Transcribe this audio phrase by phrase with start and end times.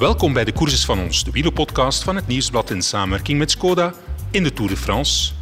[0.00, 3.94] Welkom bij de Courses van ons, de wielerpodcast van het Nieuwsblad in samenwerking met Skoda
[4.30, 5.32] in de Tour de France.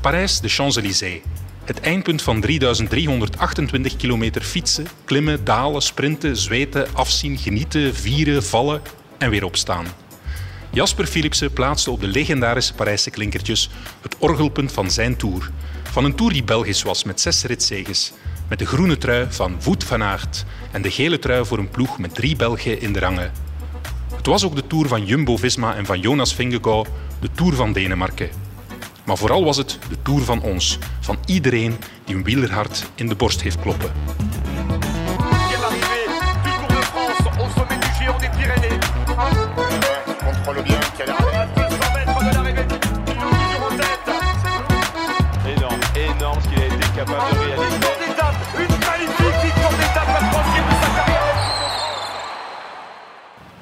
[0.00, 1.20] Parijs, de Champs-Élysées.
[1.64, 8.82] Het eindpunt van 3328 kilometer fietsen, klimmen, dalen, sprinten, zweten, afzien, genieten, vieren, vallen
[9.18, 9.86] en weer opstaan.
[10.70, 15.50] Jasper Philipsen plaatste op de legendarische Parijse klinkertjes het orgelpunt van zijn Tour.
[15.82, 18.12] Van een Tour die Belgisch was met zes ritzeges.
[18.48, 21.98] Met de groene trui van Wout van Aert en de gele trui voor een ploeg
[21.98, 23.47] met drie Belgen in de rangen.
[24.18, 26.88] Het was ook de Tour van Jumbo-Visma en van Jonas Vingegaard,
[27.20, 28.28] de Tour van Denemarken.
[29.04, 33.14] Maar vooral was het de Tour van ons, van iedereen die een wielerhart in de
[33.14, 33.92] borst heeft kloppen.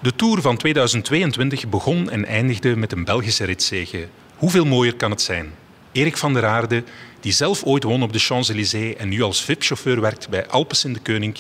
[0.07, 4.09] De Tour van 2022 begon en eindigde met een Belgische ritzege.
[4.37, 5.55] Hoeveel mooier kan het zijn?
[5.93, 6.83] Erik van der Aarde,
[7.21, 10.93] die zelf ooit won op de Champs-Élysées en nu als VIP-chauffeur werkt bij Alpes in
[10.93, 11.37] de Koning,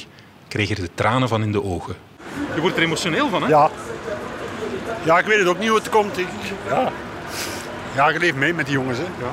[0.49, 1.97] kreeg er de tranen van in de ogen.
[2.55, 3.49] Je wordt er emotioneel van, hè?
[3.49, 3.71] Ja.
[5.05, 6.19] Ja, ik weet het ook niet hoe het komt.
[6.19, 6.29] Ik,
[6.69, 6.93] ja.
[7.95, 8.99] ja, leeft mee met die jongens.
[8.99, 9.05] Hè.
[9.05, 9.33] Ja.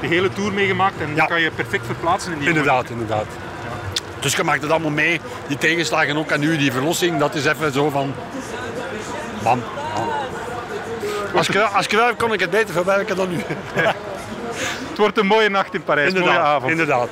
[0.00, 1.26] De hele Tour meegemaakt en Ja.
[1.26, 3.26] kan je perfect verplaatsen in die Inderdaad, inderdaad.
[4.22, 5.20] Dus je maakt het allemaal mee.
[5.46, 8.14] Die tegenslagen ook en nu die verlossing, dat is even zo van...
[9.42, 9.62] Bam.
[11.34, 13.36] Als ik, als ik kon ik het beter verwerken dan nu.
[14.88, 17.08] Het wordt een mooie nacht in Parijs, Inderdaad, inderdaad.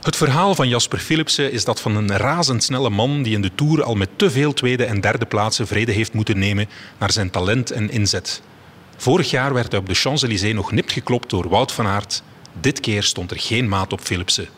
[0.00, 3.82] Het verhaal van Jasper Philipsen is dat van een razendsnelle man die in de Tour
[3.82, 7.70] al met te veel tweede en derde plaatsen vrede heeft moeten nemen naar zijn talent
[7.70, 8.42] en inzet.
[8.96, 12.22] Vorig jaar werd hij op de Champs-Élysées nog nipt geklopt door Wout van Aert.
[12.60, 14.48] Dit keer stond er geen maat op Philipsen.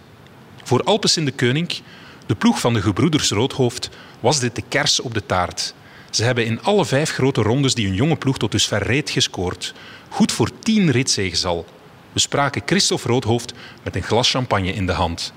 [0.67, 1.81] Voor Alpes in de Koning,
[2.27, 5.75] de ploeg van de gebroeders Roodhoofd, was dit de kers op de taart.
[6.11, 9.75] Ze hebben in alle vijf grote rondes die een jonge ploeg tot dusver reed gescoord.
[10.09, 11.65] Goed voor tien ritzegens al.
[12.13, 15.33] We spraken Christophe Roodhoofd met een glas champagne in de hand.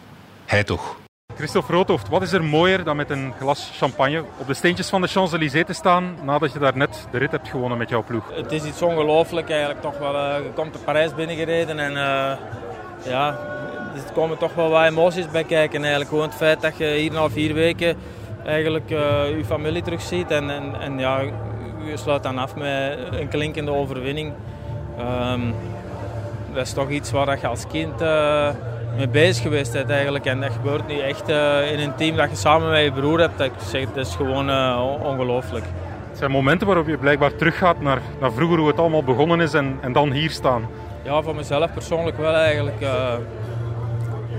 [0.45, 0.97] Hij toch.
[1.35, 5.01] Christophe Roodhoofd, wat is er mooier dan met een glas champagne op de steentjes van
[5.01, 8.23] de Champs-Élysées te staan nadat je daar net de rit hebt gewonnen met jouw ploeg?
[8.33, 10.15] Het is iets ongelooflijk eigenlijk toch wel.
[10.15, 12.37] eh, je komt de Parijs binnengereden en eh,
[13.05, 13.39] ja,
[13.95, 16.09] er komen toch wel wat emoties bij kijken eigenlijk.
[16.09, 17.95] Gewoon het feit dat je hier na vier weken
[18.45, 21.19] eigenlijk eh, je familie terugziet en, en, en ja,
[21.85, 24.33] je sluit dan af met een klinkende overwinning.
[24.97, 25.41] Ehm,
[26.53, 28.49] dat is toch iets waar je als kind eh,
[28.97, 30.25] mee bezig geweest bent eigenlijk.
[30.25, 33.19] En dat gebeurt nu echt eh, in een team dat je samen met je broer
[33.19, 33.37] hebt.
[33.37, 35.65] Dat, zeg, dat is gewoon on- ongelooflijk.
[36.09, 39.53] Het zijn momenten waarop je blijkbaar teruggaat naar, naar vroeger hoe het allemaal begonnen is
[39.53, 40.67] en, en dan hier staan.
[41.03, 42.81] Ja, voor mezelf persoonlijk wel eigenlijk.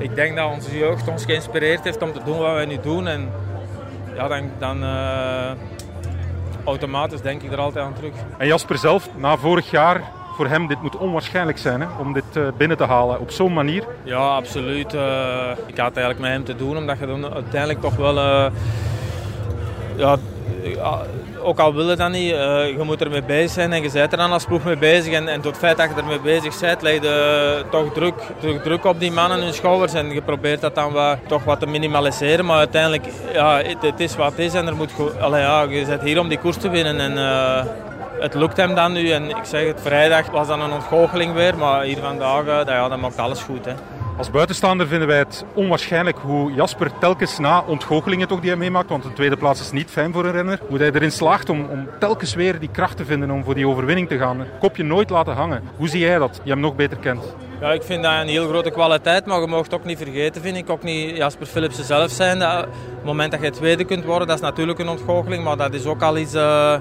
[0.01, 3.07] Ik denk dat onze jeugd ons geïnspireerd heeft om te doen wat wij nu doen.
[3.07, 3.33] En
[4.15, 5.51] ja, dan, dan eh,
[6.65, 8.13] automatisch denk ik er altijd aan terug.
[8.39, 10.03] En Jasper zelf, na vorig jaar,
[10.37, 13.53] voor hem dit moet onwaarschijnlijk zijn hè, om dit eh, binnen te halen op zo'n
[13.53, 13.85] manier.
[14.03, 14.95] Ja, absoluut.
[14.95, 18.15] eh, ik had het eigenlijk met hem te doen, omdat je dan uiteindelijk toch wel...
[19.97, 20.19] ja,
[21.43, 24.13] ook al wil je dat niet, eh, je moet ermee bezig zijn en je bent
[24.13, 25.13] er dan als ploeg mee bezig.
[25.13, 28.85] En, en het feit dat je ermee bezig bent, leg je toch druk, druk, druk
[28.85, 29.93] op die mannen hun schouders.
[29.93, 32.45] En je probeert dat dan wat, toch wat te minimaliseren.
[32.45, 34.55] Maar uiteindelijk, ja, het, is wat het is.
[34.55, 37.01] En er moet, allee, ja, je bent hier om die koers te winnen.
[37.01, 37.65] En, eh,
[38.21, 39.11] het lukt hem dan nu.
[39.11, 41.57] En ik zeg het, vrijdag was dan een ontgoocheling weer.
[41.57, 43.65] Maar hier vandaag, eh, dat, ja, dat maakt alles goed.
[43.65, 43.73] Hè.
[44.21, 48.89] Als buitenstaander vinden wij het onwaarschijnlijk hoe Jasper telkens na ontgoochelingen toch die hij meemaakt,
[48.89, 51.67] want een tweede plaats is niet fijn voor een renner, hoe hij erin slaagt om,
[51.71, 54.47] om telkens weer die kracht te vinden om voor die overwinning te gaan.
[54.59, 55.63] Kopje nooit laten hangen.
[55.77, 57.35] Hoe zie jij dat, die hem nog beter kent?
[57.61, 60.43] Ja, ik vind dat een heel grote kwaliteit, maar je mag het ook niet vergeten,
[60.43, 60.71] vind ik.
[60.71, 62.39] Ook niet Jasper Philipsen zelf zijn.
[62.39, 62.59] Dat,
[62.95, 65.87] het moment dat je tweede kunt worden, dat is natuurlijk een ontgoocheling, maar dat is
[65.87, 66.35] ook al iets...
[66.35, 66.75] eh,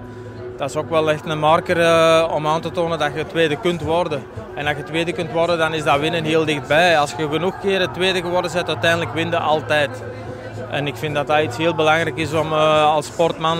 [0.59, 3.55] dat is ook wel echt een marker eh, om aan te tonen dat je tweede
[3.55, 4.23] kunt worden.
[4.55, 6.99] En als je tweede kunt worden, dan is dat winnen heel dichtbij.
[6.99, 10.03] Als je genoeg keren tweede geworden bent, uiteindelijk win je altijd.
[10.71, 13.57] En ik vind dat dat iets heel belangrijk is om eh, als sportman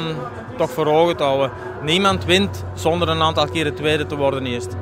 [0.58, 1.52] toch voor ogen te houden.
[1.82, 4.76] Niemand wint zonder een aantal keren tweede te worden eerst.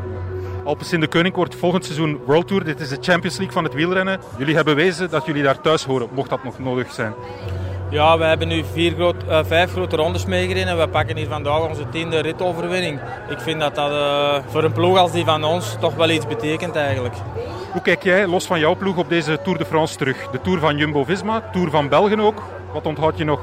[0.64, 2.64] Alpes in de Koning wordt volgend seizoen World Tour.
[2.64, 4.20] Dit is de Champions League van het wielrennen.
[4.38, 7.14] Jullie hebben bewezen dat jullie daar thuis horen, mocht dat nog nodig zijn.
[7.90, 11.28] Ja, we hebben nu vier groot, eh, vijf grote rondes meegereden en we pakken hier
[11.28, 13.00] vandaag onze tiende ritoverwinning.
[13.30, 16.28] Ik vind dat dat eh, voor een ploeg als die van ons toch wel iets
[16.28, 17.16] betekent eigenlijk.
[17.72, 20.30] Hoe kijk jij, los van jouw ploeg, op deze Tour de France terug?
[20.30, 22.44] De Tour van Jumbo-Visma, Tour van België ook.
[22.74, 23.40] Wat onthoud je nog?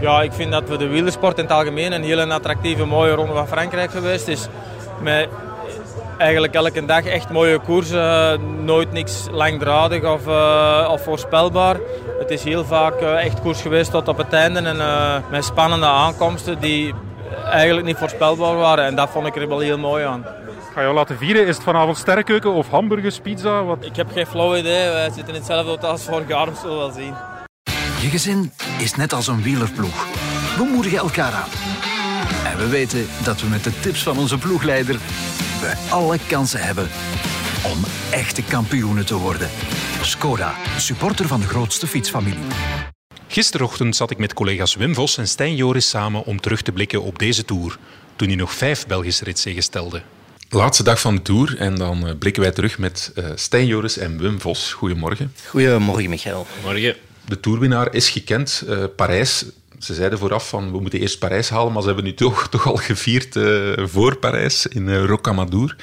[0.00, 3.32] Ja, ik vind dat voor de wielersport in het algemeen een hele attractieve, mooie ronde
[3.32, 4.48] van Frankrijk geweest is.
[5.02, 5.28] Met
[6.18, 8.64] eigenlijk elke dag echt mooie koersen.
[8.64, 11.76] Nooit niks langdradig of, uh, of voorspelbaar.
[12.18, 14.60] Het is heel vaak uh, echt koers geweest tot op het einde.
[14.60, 16.94] En uh, met spannende aankomsten die
[17.44, 18.84] eigenlijk niet voorspelbaar waren.
[18.84, 20.26] En dat vond ik er wel heel mooi aan.
[20.74, 21.46] Ga je laten vieren?
[21.46, 23.64] Is het vanavond sterrenkeuken of hamburgers, pizza?
[23.64, 23.84] Wat?
[23.84, 24.88] Ik heb geen flauw idee.
[24.90, 26.46] Wij zitten in hetzelfde hotel als vorig jaar.
[26.46, 27.14] We zullen wel zien.
[28.00, 30.06] Je gezin is net als een wielerploeg.
[30.56, 31.75] We moedigen elkaar aan.
[32.52, 34.94] En we weten dat we met de tips van onze ploegleider
[35.60, 36.88] we alle kansen hebben
[37.64, 39.50] om echte kampioenen te worden.
[40.02, 42.38] Skoda, supporter van de grootste fietsfamilie.
[43.28, 47.02] Gisterochtend zat ik met collega's Wim Vos en Stijn Joris samen om terug te blikken
[47.02, 47.78] op deze Tour,
[48.16, 50.02] toen hij nog vijf Belgische ritzegen stelde.
[50.48, 53.98] Laatste dag van de Tour en dan eh, blikken wij terug met uh, Stijn Joris
[53.98, 54.72] en Wim Vos.
[54.72, 55.32] Goedemorgen.
[55.46, 56.46] Goedemorgen, Michael.
[56.62, 56.96] Morgen.
[57.24, 58.62] De Tourwinnaar is gekend.
[58.68, 59.44] Uh, Parijs,
[59.78, 62.66] ze zeiden vooraf van we moeten eerst Parijs halen, maar ze hebben nu toch, toch
[62.66, 65.76] al gevierd uh, voor Parijs in uh, Rocamadour.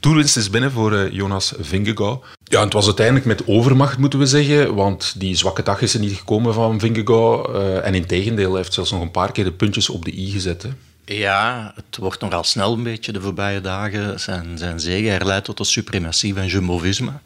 [0.00, 2.24] Toerwinst is binnen voor uh, Jonas Vingegaard.
[2.44, 6.00] Ja, het was uiteindelijk met overmacht, moeten we zeggen, want die zwakke dag is er
[6.00, 7.82] niet gekomen van Vingegaard.
[7.84, 10.30] en in tegendeel, hij heeft zelfs nog een paar keer de puntjes op de i
[10.30, 10.66] gezet.
[11.04, 14.20] Ja, het wordt nogal snel een beetje de voorbije dagen.
[14.20, 17.20] Zijn, zijn zege herleidt tot de suprematie van Jumbo-Visma.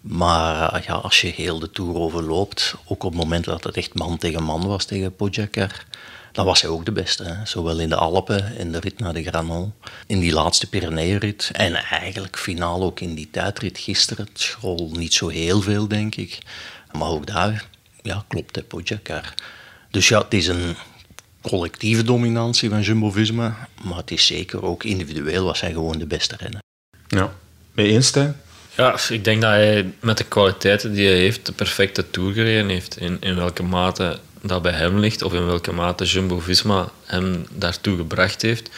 [0.00, 3.94] Maar ja, als je heel de Tour overloopt, ook op het moment dat het echt
[3.94, 5.84] man tegen man was tegen Pogacar,
[6.32, 7.24] dan was hij ook de beste.
[7.24, 7.46] Hè?
[7.46, 9.72] Zowel in de Alpen, in de rit naar de Granon,
[10.06, 14.26] in die laatste Pyreneeënrit en eigenlijk finaal ook in die tijdrit gisteren.
[14.26, 16.38] Het schrol niet zo heel veel, denk ik.
[16.92, 17.68] Maar ook daar
[18.02, 19.34] ja, klopt hij Pogacar.
[19.90, 20.76] Dus ja, het is een
[21.40, 26.36] collectieve dominantie van Jumbo-Visma, maar het is zeker ook individueel was hij gewoon de beste
[26.36, 26.60] renner.
[27.08, 27.32] Ja,
[27.72, 28.36] mee eens, Stijn?
[28.80, 32.68] Ja, ik denk dat hij met de kwaliteiten die hij heeft de perfecte tour gereden
[32.68, 32.96] heeft.
[32.96, 37.96] In, in welke mate dat bij hem ligt of in welke mate Jumbo-Visma hem daartoe
[37.96, 38.70] gebracht heeft.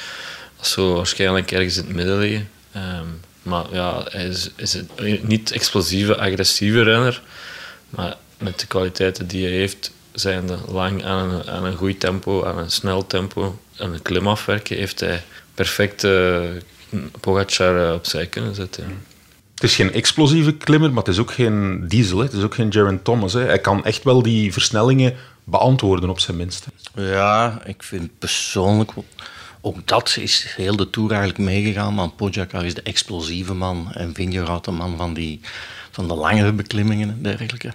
[0.56, 2.48] Dat zou waarschijnlijk ergens in het midden liggen.
[2.76, 7.22] Um, maar ja, hij is, is een niet explosieve, agressieve renner.
[7.90, 12.44] Maar met de kwaliteiten die hij heeft, zijn lang aan een, aan een goed tempo,
[12.44, 15.22] aan een snel tempo, aan een klimaf werken, heeft hij
[15.54, 16.40] perfect uh,
[17.20, 19.10] Pogacar opzij kunnen zetten.
[19.62, 22.18] Het is geen explosieve klimmer, maar het is ook geen diesel.
[22.18, 22.24] Hè.
[22.24, 23.32] Het is ook geen Jaron Thomas.
[23.32, 23.40] Hè.
[23.40, 25.14] Hij kan echt wel die versnellingen
[25.44, 26.66] beantwoorden, op zijn minst.
[26.94, 28.90] Ja, ik vind persoonlijk...
[29.60, 31.94] Ook dat is heel de Tour eigenlijk meegegaan.
[31.94, 35.40] Want Pogacar is de explosieve man en Vingegaard de man van, die,
[35.90, 37.72] van de langere beklimmingen en dergelijke.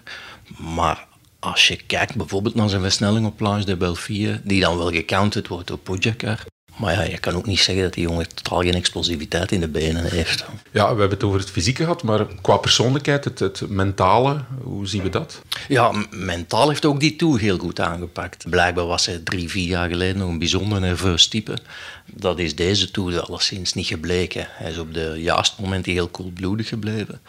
[0.57, 1.05] Maar
[1.39, 5.47] als je kijkt bijvoorbeeld naar zijn versnelling op Plage de Belleville, die dan wel gecounterd
[5.47, 6.45] wordt door Pogacar,
[6.77, 9.67] maar ja, je kan ook niet zeggen dat die jongen totaal geen explosiviteit in de
[9.67, 10.45] benen heeft.
[10.71, 14.87] Ja, we hebben het over het fysieke gehad, maar qua persoonlijkheid, het, het mentale, hoe
[14.87, 15.41] zien we dat?
[15.67, 18.49] Ja, mentaal heeft ook die Tour heel goed aangepakt.
[18.49, 21.57] Blijkbaar was hij drie, vier jaar geleden nog een bijzonder nerveus type.
[22.05, 24.47] Dat is deze Tour alleszins niet gebleken.
[24.49, 27.21] Hij is op de juiste momenten heel koelbloedig gebleven.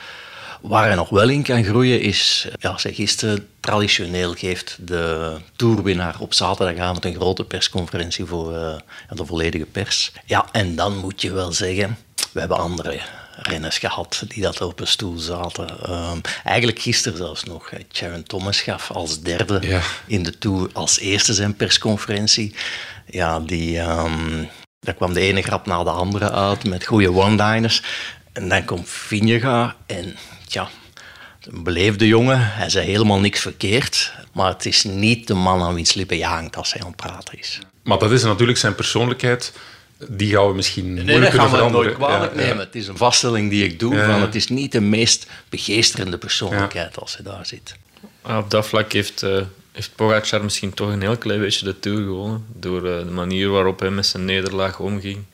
[0.60, 6.16] Waar hij nog wel in kan groeien is, ja, zeg gisteren, traditioneel geeft de toerwinnaar
[6.20, 8.76] op zaterdagavond een grote persconferentie voor uh,
[9.08, 10.12] de volledige pers.
[10.25, 11.99] Ja, en dan moet je wel zeggen,
[12.32, 13.00] we hebben andere
[13.43, 15.90] renners gehad die dat op een stoel zaten.
[15.90, 17.70] Um, eigenlijk gisteren zelfs nog.
[17.93, 19.81] Sharon Thomas gaf als derde ja.
[20.06, 22.55] in de Tour als eerste zijn persconferentie.
[23.06, 24.49] Ja, die, um,
[24.81, 27.82] daar kwam de ene grap na de andere uit met goede one-liners.
[28.32, 30.16] En dan komt Vinjega en
[30.53, 30.69] ja,
[31.41, 32.53] een beleefde jongen.
[32.53, 34.12] Hij zei helemaal niks verkeerd.
[34.33, 36.96] Maar het is niet de man aan wiens lippen je hangt als hij aan het
[36.96, 37.58] praten is.
[37.82, 39.53] Maar dat is natuurlijk zijn persoonlijkheid.
[40.08, 41.84] Die gaan we misschien nee, moeilijk kunnen veranderen.
[41.84, 42.56] nooit kwalijk ja, nemen.
[42.56, 42.65] Ja.
[42.65, 43.94] Het is een vaststelling die ik doe.
[43.94, 44.11] Ja.
[44.11, 47.77] Van het is niet de meest begeesterende persoonlijkheid als hij daar zit.
[48.22, 49.41] Op dat vlak heeft, uh,
[49.72, 52.44] heeft Pogacar misschien toch een heel klein beetje de Tour gewonnen.
[52.53, 55.25] Door uh, de manier waarop hij met zijn nederlaag omging.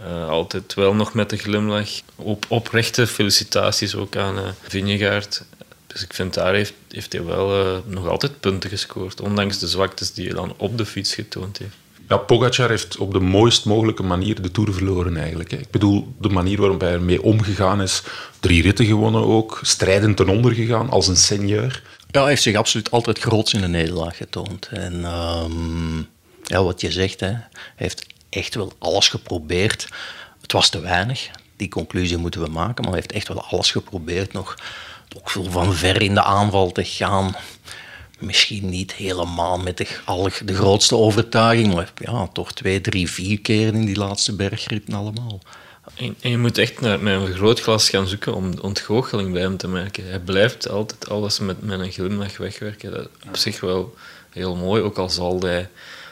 [0.00, 1.88] Uh, altijd wel nog met een glimlach.
[2.16, 5.44] Op, oprechte felicitaties ook aan uh, Vingegaard.
[5.86, 9.20] Dus ik vind daar heeft, heeft hij wel uh, nog altijd punten gescoord.
[9.20, 11.74] Ondanks de zwaktes die hij dan op de fiets getoond heeft.
[12.08, 15.52] Ja, Pogacar heeft op de mooist mogelijke manier de Tour verloren eigenlijk.
[15.52, 18.02] Ik bedoel, de manier waarop hij ermee omgegaan is.
[18.40, 19.60] Drie ritten gewonnen ook.
[19.62, 21.82] Strijdend ten onder gegaan als een seigneur.
[22.10, 24.68] Ja, hij heeft zich absoluut altijd groots in de nederlaag getoond.
[24.70, 26.08] En um,
[26.44, 29.88] ja, wat je zegt, hè, hij heeft echt wel alles geprobeerd.
[30.40, 33.70] Het was te weinig, die conclusie moeten we maken, maar hij heeft echt wel alles
[33.70, 34.56] geprobeerd nog
[35.16, 37.36] ook veel van ver in de aanval te gaan.
[38.18, 39.86] Misschien niet helemaal met de,
[40.44, 45.40] de grootste overtuiging, maar ja, toch twee, drie, vier keer in die laatste bergritten allemaal.
[45.94, 49.68] En, je moet echt naar, met een vergrootglas gaan zoeken om ontgoocheling bij hem te
[49.68, 50.08] merken.
[50.08, 52.90] Hij blijft altijd alles met, met een glimlach wegwerken.
[52.90, 53.94] Dat op zich wel
[54.30, 55.68] heel mooi, ook al zal hij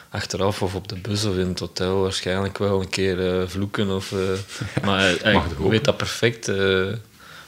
[0.09, 3.95] achteraf of op de bus of in het hotel waarschijnlijk wel een keer eh, vloeken.
[3.95, 4.19] Of, eh,
[4.85, 5.69] maar hij, ook.
[5.69, 6.85] weet dat perfect eh,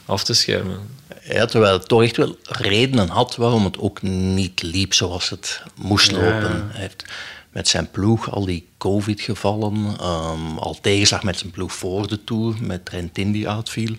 [0.05, 0.79] af te schermen.
[1.23, 5.61] Ja, terwijl het toch echt wel redenen had waarom het ook niet liep zoals het
[5.75, 6.17] moest Ja.
[6.17, 6.69] lopen.
[6.71, 7.03] Hij heeft
[7.51, 12.55] met zijn ploeg al die COVID-gevallen, ehm, al tegenslag met zijn ploeg voor de Tour,
[12.61, 13.95] met Trentin die uitviel.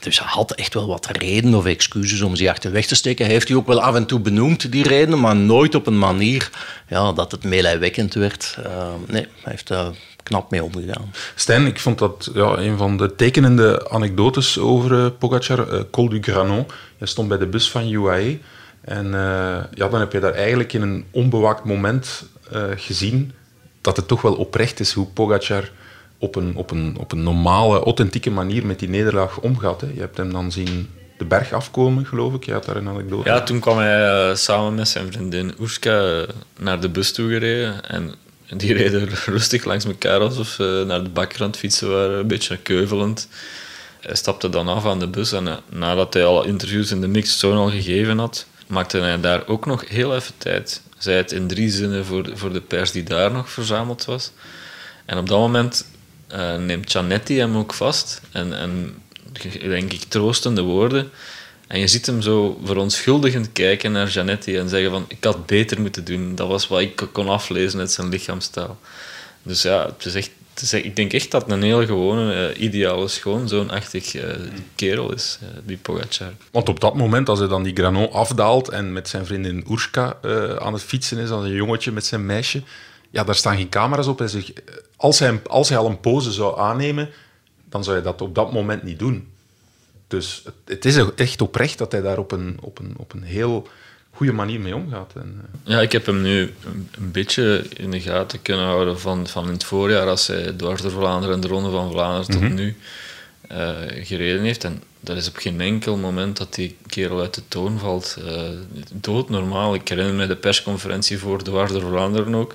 [0.00, 3.24] Dus hij had echt wel wat redenen of excuses om zich achterweg te steken.
[3.24, 5.98] Hij heeft die ook wel af en toe benoemd, die redenen, maar nooit op een
[5.98, 6.50] manier
[6.88, 8.58] ja, dat het meelijwekkend werd.
[8.64, 9.90] Ehm, nee, hij heeft daar
[10.22, 11.12] knap mee omgegaan.
[11.34, 16.08] Stijn, ik vond dat ja, een van de tekenende anekdotes over eh, Pogacar, eh, Col
[16.08, 16.66] du Granon.
[16.98, 18.38] Je stond bij de bus van UAE
[18.80, 22.24] en eh, ja, dan heb je daar eigenlijk in een onbewaakt moment
[22.76, 23.32] gezien
[23.80, 25.70] dat het toch wel oprecht is hoe Pogacar
[26.18, 29.80] op een, op een, op een normale, authentieke manier met die nederlaag omgaat.
[29.80, 29.86] Hè.
[29.94, 32.44] Je hebt hem dan zien de berg afkomen, geloof ik.
[32.44, 33.28] Je had daar een anekdote.
[33.28, 37.30] Ja, toen kwam hij eh, samen met zijn vriendin Oerska eh, naar de bus toe
[37.30, 37.84] gereden.
[37.88, 38.14] En
[38.56, 43.28] die reden rustig langs elkaar alsof ze naar de bakker fietsen waren, een beetje keuvelend.
[44.00, 47.08] Hij stapte dan af aan de bus en eh, nadat hij al interviews in de
[47.08, 50.82] mixed zone al gegeven had, maakte hij daar ook nog heel even tijd.
[50.98, 54.32] Zei het in drie zinnen voor, voor de pers die daar nog verzameld was.
[55.04, 55.84] En op dat moment
[56.28, 59.02] eh, neemt Giannetti hem ook vast en, en
[59.60, 61.10] denk ik troostende woorden.
[61.66, 65.80] En je ziet hem zo verontschuldigend kijken naar Giannetti en zeggen van ik had beter
[65.80, 66.34] moeten doen.
[66.34, 68.78] Dat was wat ik kon aflezen uit zijn lichaamstaal.
[69.42, 73.08] Dus ja, het echt, het ik denk echt dat het een hele gewone, eh, ideale
[73.08, 74.34] schoonzoonachtig eh
[74.74, 76.32] kerel is, die Pogacar.
[76.50, 80.16] Want op dat moment, als hij dan die Granon afdaalt en met zijn vriendin Oerska
[80.22, 82.62] eh, aan het fietsen is, als een jongetje met zijn meisje,
[83.10, 84.18] ja, daar staan geen camera's op.
[84.18, 84.52] Hij zegt,
[84.96, 87.08] als, hij, als hij al een pose zou aannemen,
[87.64, 89.28] dan zou je dat op dat moment niet doen.
[90.08, 93.22] Dus het, het is echt oprecht dat hij daar op een, op een, op een
[93.22, 93.68] heel
[94.10, 95.12] goede manier mee omgaat.
[95.14, 99.00] En, eh, Ja, ik heb hem nu een, een beetje in de gaten kunnen houden
[99.00, 102.30] van, van in het voorjaar, als hij dwars door Vlaanderen en de Ronde van Vlaanderen
[102.30, 102.54] tot Mhm.
[102.54, 102.76] nu
[103.48, 104.64] eh, gereden heeft.
[104.64, 108.16] En dat is op geen enkel moment dat die kerel uit de toon valt.
[108.26, 108.42] Eh,
[108.92, 109.74] doodnormaal.
[109.74, 112.54] Ik herinner me de persconferentie voor dwars door Vlaanderen ook,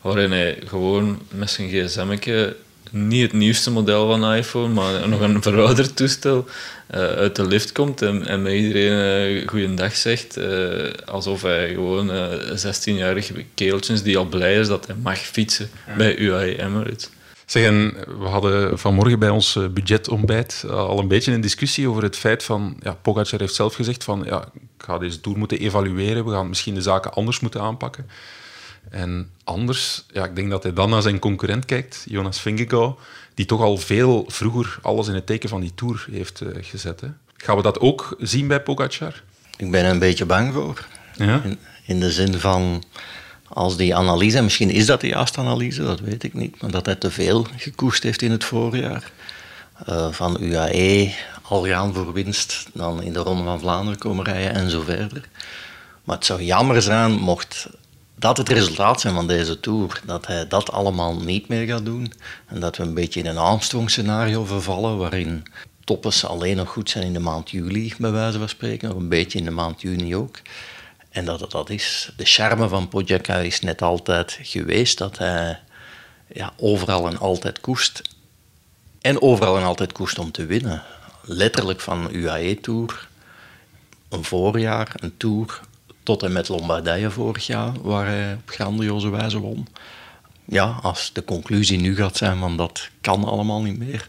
[0.00, 2.56] waarin hij gewoon met zijn gsm'tje
[2.90, 6.46] niet het nieuwste model van iPhone, maar nog een verouderd toestel
[6.86, 11.68] eh, uit de lift komt en, en met iedereen uh, goeiedag zegt, eh, alsof hij
[11.68, 16.62] gewoon eh 16-jarig kereltje is die al blij is dat hij mag fietsen bij UAE
[16.62, 17.10] Emirates.
[17.46, 17.70] Zeg,
[18.18, 22.76] we hadden vanmorgen bij ons budgetontbijt al een beetje een discussie over het feit van...
[22.82, 24.22] Ja, Pogacar heeft zelf gezegd van...
[24.24, 26.24] Ja, ik ga deze Tour moeten evalueren.
[26.24, 28.06] We gaan misschien de zaken anders moeten aanpakken.
[28.90, 32.98] En anders, ja, ik denk dat hij dan naar zijn concurrent kijkt, Jonas Vingegaard,
[33.34, 37.00] die toch al veel vroeger alles in het teken van die Tour heeft uh, gezet.
[37.00, 37.08] Hè.
[37.36, 39.22] Gaan we dat ook zien bij Pogacar?
[39.56, 40.86] Ik ben er een beetje bang voor.
[41.16, 41.40] Ja?
[41.44, 42.82] In, in de zin van,
[43.48, 46.70] als die analyse, en misschien is dat de juiste analyse, dat weet ik niet, maar
[46.70, 49.12] dat hij te veel gekoest heeft in het voorjaar.
[49.88, 54.54] Uh, van UAE, al gaan voor winst, dan in de Ronde van Vlaanderen komen rijden
[54.54, 55.28] en zo verder.
[56.04, 57.68] Maar het zou jammer zijn mocht
[58.18, 60.00] dat het resultaat zijn van deze Tour.
[60.04, 62.12] Dat hij dat allemaal niet meer gaat doen.
[62.46, 65.46] En dat we een beetje in een Armstrong-scenario vervallen, waarin
[65.84, 68.88] toppers alleen nog goed zijn in de maand juli, bij wijze van spreken.
[68.88, 70.40] Nog een beetje in de maand juni ook.
[71.10, 72.12] En dat het dat is.
[72.16, 75.60] De charme van Pogacar is net altijd geweest dat hij
[76.32, 78.02] ja, overal en altijd koest.
[79.00, 80.82] En overal en altijd koest om te winnen.
[81.22, 83.08] Letterlijk van UAE-tour,
[84.08, 85.60] een voorjaar, een tour,
[86.08, 89.66] tot en met Lombardije vorig jaar, waar hij op grandioze wijze won.
[90.44, 94.08] Ja, als de conclusie nu gaat zijn van dat kan allemaal niet meer,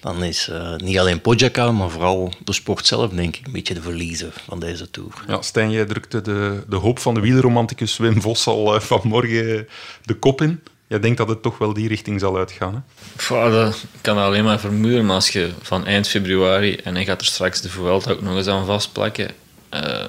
[0.00, 3.74] dan is uh, niet alleen Pogacar, maar vooral de sport zelf, denk ik, een beetje
[3.74, 5.24] de verliezer van deze Tour.
[5.26, 9.68] Ja, Stijn, jij drukte de, de hoop van de wielerromanticus Wim Vos al uh, vanmorgen
[10.04, 10.60] de kop in.
[10.86, 12.80] Jij denkt dat het toch wel die richting zal uitgaan, hè?
[13.16, 17.26] Pff, dat kan alleen maar maar als je van eind februari, en hij gaat er
[17.26, 19.30] straks de Vuelta ook nog eens aan vastplakken,
[19.74, 20.04] uh,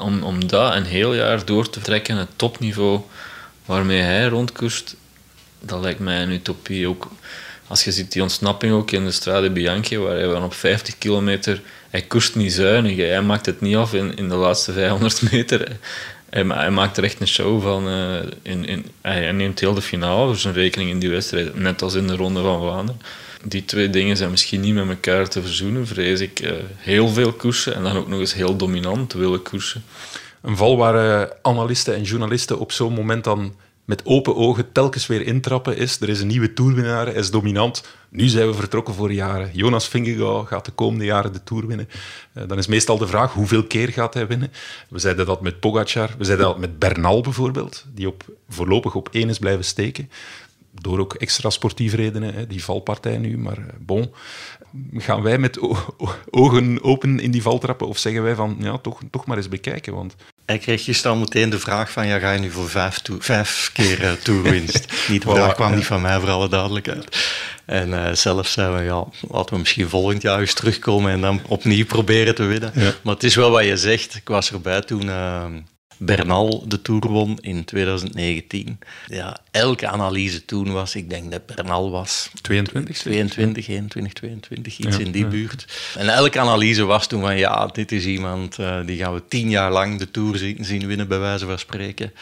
[0.00, 3.00] om, om dat een heel jaar door te trekken, het topniveau
[3.64, 4.96] waarmee hij rondkoerst,
[5.60, 6.88] dat lijkt mij een utopie.
[6.88, 7.08] Ook
[7.66, 11.62] als je ziet die ontsnapping ook in de Strade Bianchi, waar hij op 50 kilometer,
[11.90, 15.78] hij koerst niet zuinig, hij maakt het niet af in, in de laatste 500 meter.
[16.30, 17.88] Hij, hij maakt er echt een show van.
[17.88, 21.82] Uh, in, in, hij neemt heel de finale voor zijn rekening in die wedstrijd, net
[21.82, 23.00] als in de Ronde van Vlaanderen
[23.44, 26.40] die twee dingen zijn misschien niet met elkaar te verzoenen, vrees ik.
[26.40, 29.84] Uh, heel veel koersen en dan ook nog eens heel dominant willen koersen.
[30.42, 33.54] Een val waar uh, analisten en journalisten op zo'n moment dan
[33.90, 36.00] met open ogen telkens weer intrappen is.
[36.00, 37.82] Er is een nieuwe toerwinnaar, hij is dominant.
[38.08, 39.50] Nu zijn we vertrokken voor jaren.
[39.52, 41.88] Jonas Vingegaard gaat de komende jaren de Tour winnen.
[42.32, 44.52] Eh, dan is meestal de vraag, hoeveel keer gaat hij winnen?
[44.88, 49.08] We zeiden dat met Pogacar, we zeiden dat met Bernal bijvoorbeeld, die op, voorlopig op
[49.12, 50.10] één is blijven steken.
[50.72, 53.38] Door ook extra sportieve redenen, hè, die valpartij nu.
[53.38, 54.12] Maar eh, bon,
[54.96, 55.58] gaan wij met
[56.30, 57.88] ogen open in die val trappen?
[57.88, 59.94] Of zeggen wij van, ja, toch, toch maar eens bekijken?
[59.94, 60.14] Want
[60.46, 63.70] Hij kreeg gisteren al meteen de vraag van, ja, ga je nu voor vijf, vijf
[63.72, 64.86] keer toerwinst?
[65.08, 65.74] niet, Voilà, kwam ja.
[65.76, 67.16] niet van mij, voor alle duidelijkheid.
[67.64, 71.40] En eh zelf zeiden we, ja, laten we misschien volgend jaar eens terugkomen en dan
[71.48, 72.72] opnieuw proberen te winnen.
[72.74, 72.92] Ja.
[73.02, 74.14] Maar het is wel wat je zegt.
[74.14, 75.10] Ik was erbij toen
[76.02, 78.78] Bernal de Tour won in 2019.
[79.06, 82.98] Ja, elke analyse toen was, ik denk dat Bernal was 22?
[82.98, 85.30] 22, 21, 22, iets Ja, in die ja.
[85.30, 85.92] buurt.
[85.96, 89.50] En elke analyse was toen van, ja, dit is iemand eh, die gaan we tien
[89.50, 92.12] jaar lang de Tour zien, zien winnen, bij wijze van spreken.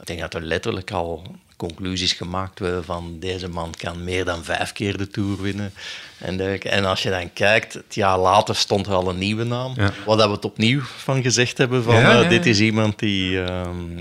[0.00, 4.44] Ik denk dat er letterlijk al conclusies gemaakt werden van deze man kan meer dan
[4.44, 5.72] vijf keer de Tour winnen.
[6.18, 6.68] En, dergelijke.
[6.68, 9.72] en als je dan kijkt, het jaar later stond er al een nieuwe naam.
[9.76, 9.92] Ja.
[10.06, 13.42] Wat dat we het opnieuw van gezegd hebben, van Ja, eh, dit is iemand die
[13.42, 13.98] ehm,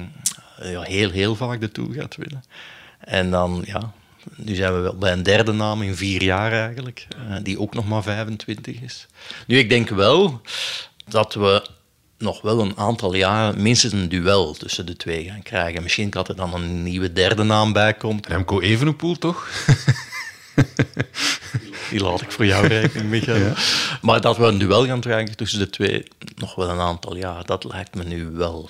[0.62, 2.44] ja, heel, heel vaak de Tour gaat winnen.
[3.00, 3.92] En dan, ja,
[4.36, 7.74] nu zijn we wel bij een derde naam in vier jaar eigenlijk, eh, die ook
[7.74, 9.08] nog maar 25 is.
[9.48, 10.42] Nu, ik denk wel
[11.08, 11.68] dat we
[12.18, 15.84] nog wel een aantal jaren minstens een duel tussen de twee gaan krijgen.
[15.84, 18.28] Misschien dat er dan een nieuwe derde naam bij komt.
[18.28, 19.48] Remco Evenepoel, toch?
[21.90, 23.54] Die laat ik voor jou rekening, Michael.
[24.02, 26.04] Maar dat we een duel gaan krijgen tussen de twee,
[26.36, 28.70] nog wel een aantal jaar, dat lijkt me nu wel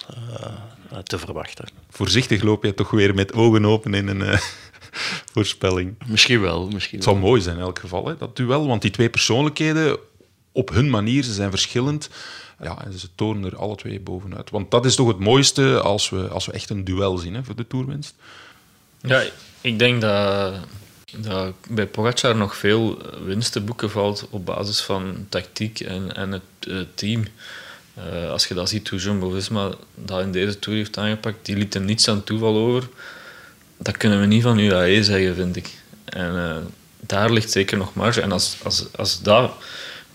[0.90, 1.66] eh, te verwachten.
[1.90, 4.40] Voorzichtig loop je toch weer met ogen open in een eh,
[5.34, 5.96] voorspelling.
[6.06, 7.16] Misschien wel, misschien Het wel.
[7.16, 8.68] zal mooi zijn in elk geval, hè, dat duel.
[8.68, 9.98] Want die twee persoonlijkheden,
[10.52, 12.10] op hun manier, ze zijn verschillend.
[12.62, 14.50] Ja, en ze tonen er alle twee bovenuit.
[14.50, 17.44] Want dat is toch het mooiste als we, als we echt een duel zien hè,
[17.44, 18.16] voor de toerwinst.
[19.02, 19.24] Ja,
[19.62, 20.54] ik denk dat,
[21.18, 26.32] dat bij Pogacar nog veel winst te boeken valt op basis van tactiek en, en
[26.32, 27.24] het team.
[27.98, 31.76] Eh, als je dat ziet hoe Jumbo-Visma dat in deze Tour heeft aangepakt, die liet
[31.76, 32.90] er niets aan toeval over.
[33.78, 35.70] Dat kunnen we niet van UAE zeggen, vind ik.
[36.06, 36.58] En eh,
[37.00, 38.22] daar ligt zeker nog marge.
[38.22, 39.52] En als, als, als dat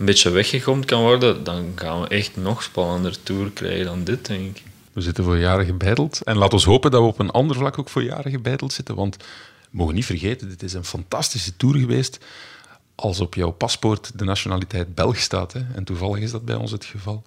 [0.02, 4.26] een beetje weggegomd kan worden, dan gaan we echt nog spannender Tour krijgen dan dit,
[4.26, 4.62] denk ik.
[4.92, 6.21] We zitten voor jaren gebeiteld.
[6.25, 8.95] En laten we hopen dat we op een ander vlak ook voor jaren gebeiteld zitten.
[8.95, 9.23] Want we
[9.71, 12.19] mogen niet vergeten, dit is een fantastische tour geweest.
[12.95, 15.52] Als op jouw paspoort de nationaliteit Belg staat.
[15.52, 15.60] Hè.
[15.75, 17.23] En toevallig is dat bij ons het geval.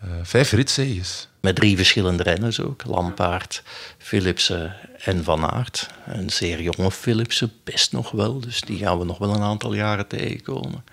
[0.00, 1.28] Eh, vijf ritzeges.
[1.40, 2.84] Met drie verschillende renners ook.
[2.84, 3.62] Lampaard,
[3.98, 5.88] Philipsen en Van Aert.
[6.06, 8.40] Een zeer jonge Philipsen, best nog wel.
[8.40, 10.84] Dus die gaan we nog wel een aantal jaren tegenkomen.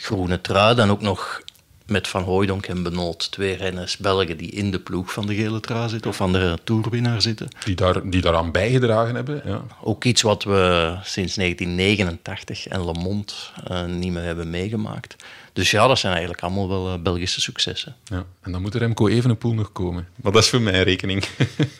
[0.00, 1.42] Groene trui, dan ook nog
[1.90, 3.30] met Van Hooijdonk en Benoot.
[3.30, 6.10] Twee renners, Belgen, die in de ploeg van de gele trui zitten.
[6.10, 7.48] Of van de toerwinnaar zitten.
[7.64, 9.42] Die, daar, die daaraan bijgedragen hebben.
[9.44, 9.62] Ja.
[9.82, 13.32] Ook iets wat we sinds 1989 en Le Monde
[13.66, 15.16] eh, niet meer hebben meegemaakt.
[15.52, 17.96] Dus ja, dat zijn eigenlijk allemaal wel eh, Belgische successen.
[18.04, 20.08] Ja, en dan moet er Remco Evenepoel nog komen.
[20.16, 21.24] Maar dat is voor mijn rekening.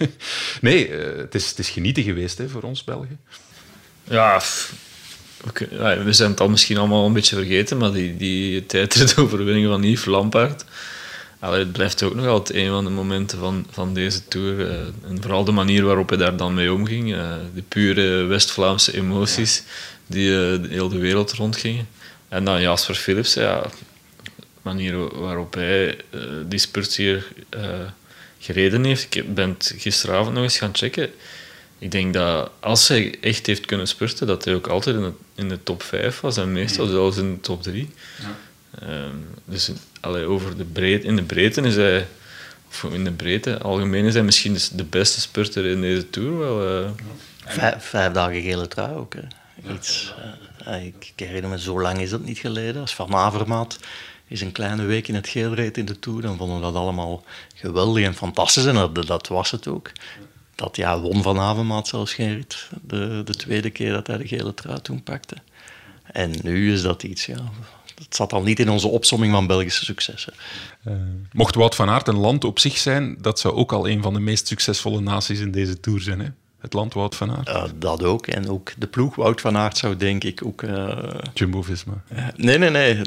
[0.61, 3.20] nee, eh, het, is, het is genieten geweest hè, voor ons Belgen.
[4.04, 4.74] Ja, pff,
[6.05, 8.64] we zijn het al misschien allemaal een beetje vergeten, maar die, die
[9.16, 10.64] overwinning van Yves Lampaard,
[11.38, 14.61] allee, het blijft ook nog altijd een van de momenten van, van deze Tour.
[14.70, 14.74] eh,
[15.09, 17.14] en vooral de manier waarop hij daar dan mee omging.
[17.14, 19.62] eh, de pure West-Vlaamse emoties
[20.07, 21.88] die eh, de- heel de wereld rondgingen.
[22.29, 23.62] En dan Jasper Philips, ja,
[24.26, 25.96] de manier waarop hij
[26.48, 27.26] die spurt hier
[28.38, 29.14] gereden heeft.
[29.16, 31.11] Ik ben het gisteravond nog eens gaan checken.
[31.80, 35.12] Ik denk dat als hij echt heeft kunnen spurten, dat hij ook altijd in de,
[35.34, 37.90] in de top 5 was en meestal zelfs in de top 3.
[38.80, 42.06] Ehm, dus allee, over de breedte, in de breedte is hij,
[42.68, 46.38] of in de breedte, algemeen is hij misschien de, de beste spurter in deze tour.
[46.38, 46.90] Wel, eh.
[47.44, 49.14] Vijf, vijf dagen gele trui ook.
[49.14, 49.74] Hè.
[49.74, 50.14] Iets,
[50.64, 52.80] eh, ik herinner me, zo lang is dat niet geleden.
[52.80, 53.78] Als Van Avermaat
[54.26, 56.74] is een kleine week in het geel reed in de Tour, dan vonden we dat
[56.74, 58.66] allemaal geweldig en fantastisch.
[58.66, 59.90] En dat, dat was het ook.
[60.60, 62.68] Dat jaar won Van Avermaat zelfs geen rit.
[62.82, 65.36] De, de tweede keer dat hij de gele trui toen pakte.
[66.02, 67.38] En nu is dat iets, ja...
[67.94, 70.32] Dat zat al niet in onze opsomming van Belgische successen.
[70.84, 70.94] Eh,
[71.32, 74.14] mocht Wout van Aert een land op zich zijn, dat zou ook al een van
[74.14, 76.20] de meest succesvolle naties in deze Tour zijn.
[76.20, 76.28] Hè?
[76.60, 77.48] Het land Wout van Aert.
[77.48, 78.26] Ja, dat ook.
[78.26, 80.62] En ook de ploeg Wout van Aert zou denk ik ook...
[80.62, 80.88] eh,
[81.34, 82.02] Jumbo-Visma.
[82.36, 83.00] Nee, nee, nee.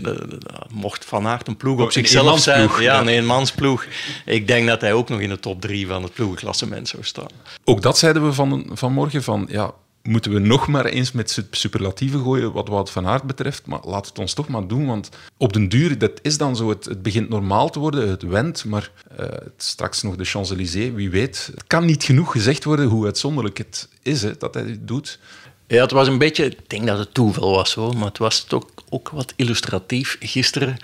[0.71, 2.69] Mocht Van Aert een ploeg Oh, op een zichzelf zijn.
[2.69, 2.99] Ja, ja.
[2.99, 3.85] een eenmansploeg.
[4.25, 7.27] Ik denk dat hij ook nog in de top drie van het ploegenklassement zou staan.
[7.63, 9.71] Ook dat zeiden we van, vanmorgen van, ja,
[10.03, 13.65] moeten we nog maar eens met su- superlatieven gooien wat Wout van Aert betreft.
[13.65, 16.69] Maar laat het ons toch maar doen, want op den duur, dat is dan zo,
[16.69, 21.09] het, het begint normaal te worden, het went, maar eh, straks nog de Champs-Élysées, wie
[21.09, 21.49] weet.
[21.55, 25.19] Het kan niet genoeg gezegd worden hoe uitzonderlijk het is hè, dat hij dit doet.
[25.67, 28.43] Ja, het was een beetje, ik denk dat het toeval was hoor, maar het was
[28.43, 30.77] toch ook wat illustratief gisteren.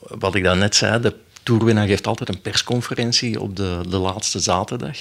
[0.00, 4.38] Wat ik dan net zei, de toerwinnaar geeft altijd een persconferentie op de, de laatste
[4.38, 4.98] zaterdag.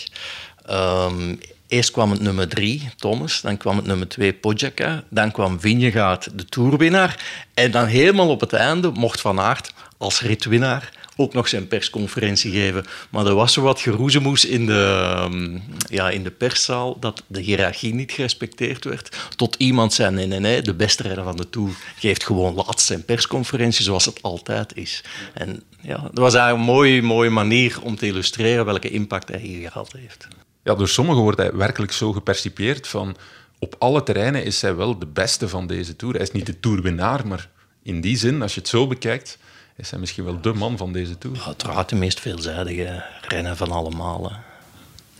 [0.66, 1.36] Ehm,
[1.68, 6.38] eerst kwam het nummer drie, Thomas, dan kwam het nummer twee, Pogacar, dan kwam Vingegaard,
[6.38, 7.26] de toerwinnaar.
[7.54, 12.52] En dan helemaal op het einde mocht Van Aert als ritwinnaar ook nog zijn persconferentie
[12.52, 12.86] geven.
[13.10, 15.58] Maar er was zo wat geroezemoes in de, ehm,
[15.90, 19.18] ja, in de perszaal dat de hiërarchie niet gerespecteerd werd.
[19.36, 22.86] Tot iemand zei, nee, nee, nee, de beste renner van de Tour geeft gewoon laatst
[22.86, 25.04] zijn persconferentie zoals het altijd is.
[25.34, 29.40] En ja, dat was eigenlijk een mooie, mooie manier om te illustreren welke impact hij
[29.40, 30.28] hier gehad heeft.
[30.68, 33.18] Ja, door sommigen wordt hij werkelijk zo gepercipieerd van
[33.60, 36.14] op alle terreinen is hij wel de beste van deze Tour.
[36.14, 37.50] Hij is niet de Tourwinnaar, maar
[37.84, 39.38] in die zin, als je het zo bekijkt,
[39.76, 41.44] is hij misschien wel de man van deze Tour.
[41.46, 44.32] Uiteraard de meest veelzijdige renner van allemaal.
[44.32, 44.36] hè.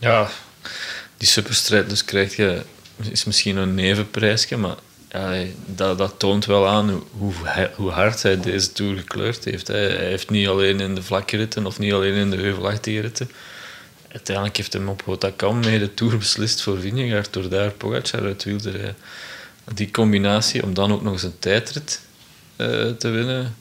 [0.08, 0.28] Ja,
[1.16, 2.62] die superstrijd dus krijg je,
[3.10, 4.76] is misschien een nevenprijsje, maar
[5.08, 7.32] ja, dat, dat toont wel aan hoe,
[7.74, 9.66] hoe, hard hij deze Tour gekleurd heeft.
[9.66, 13.00] Hij, hij heeft niet alleen in de vlakke ritten of niet alleen in de heuvelachtige
[13.00, 13.30] ritten.
[14.08, 18.44] Uiteindelijk heeft hem op Hotakam mee de Tour beslist voor Vingegaard door daar Pogacar uit
[18.44, 18.96] wiel te rijden.
[19.74, 22.00] Die combinatie, om dan ook nog eens een tijdrit
[22.56, 23.54] eh, te winnen,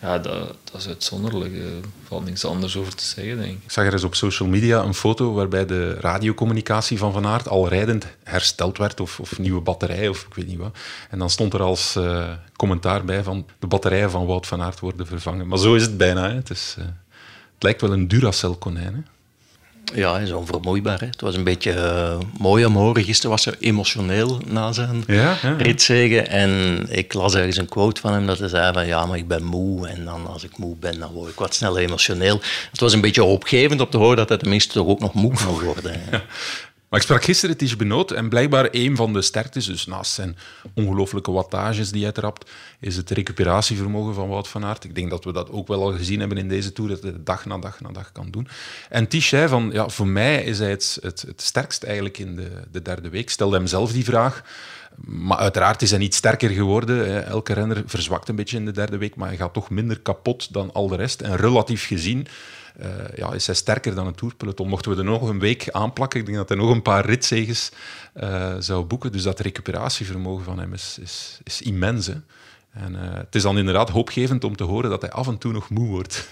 [0.00, 1.54] ja, dat, dat is uitzonderlijk.
[1.54, 3.70] Er valt niks anders over te zeggen, denk ik.
[3.70, 7.68] Zag er eens op social media een foto waarbij de radiocommunicatie van Van Aert al
[7.68, 10.78] rijdend hersteld werd, of, of nieuwe batterij, of ik weet niet wat.
[11.10, 14.80] En dan stond er als eh, commentaar bij van de batterijen van Wout van Aert
[14.80, 15.46] worden vervangen.
[15.46, 16.28] Maar zo is het bijna.
[16.28, 16.34] Hè.
[16.34, 16.84] Het, is, eh,
[17.54, 19.06] het lijkt wel een Duracell-konijn.
[19.94, 21.00] Ja, hij is onvermoeibaar.
[21.00, 21.06] Hè.
[21.06, 23.04] Het was een beetje eh, mooi om horen.
[23.04, 26.28] Gisteren was hij emotioneel na zijn Ja, ja, ritzegen.
[26.28, 29.28] En ik las ergens een quote van hem dat hij zei van ja, maar ik
[29.28, 29.88] ben moe.
[29.88, 32.40] En dan als ik moe ben, dan word ik wat sneller emotioneel.
[32.70, 35.34] Het was een beetje hoopgevend om te horen dat hij tenminste toch ook nog moe
[35.34, 35.92] kan worden.
[35.92, 36.18] hè.
[36.90, 40.36] Maar ik sprak gisteren Tige Benoot en blijkbaar een van de sterktes, dus naast zijn
[40.74, 42.50] ongelooflijke wattages die hij trapt,
[42.80, 44.84] is het recuperatievermogen van Wout van Aert.
[44.84, 47.10] Ik denk dat we dat ook wel al gezien hebben in deze Tour, dat hij
[47.10, 48.48] het dag na dag na dag kan doen.
[48.88, 52.50] En zei van, ja, voor mij is hij het, het, het sterkst eigenlijk in de,
[52.70, 53.22] de derde week.
[53.22, 54.42] Ik stelde hem zelf die vraag.
[55.04, 57.08] Maar uiteraard is hij niet sterker geworden.
[57.12, 57.20] hè.
[57.20, 60.52] Elke renner verzwakt een beetje in de derde week, maar hij gaat toch minder kapot
[60.52, 61.20] dan al de rest.
[61.20, 62.26] En relatief gezien
[62.78, 64.68] eh, ja, is hij sterker dan het toerpeloton.
[64.68, 67.70] Mochten we er nog een week aanplakken, ik denk dat hij nog een paar ritzeges
[68.12, 69.12] eh, zou boeken.
[69.12, 72.06] Dus dat recuperatievermogen van hem is, is, is immens.
[72.06, 72.14] hè.
[72.70, 75.52] En eh, het is dan inderdaad hoopgevend om te horen dat hij af en toe
[75.52, 76.28] nog moe wordt.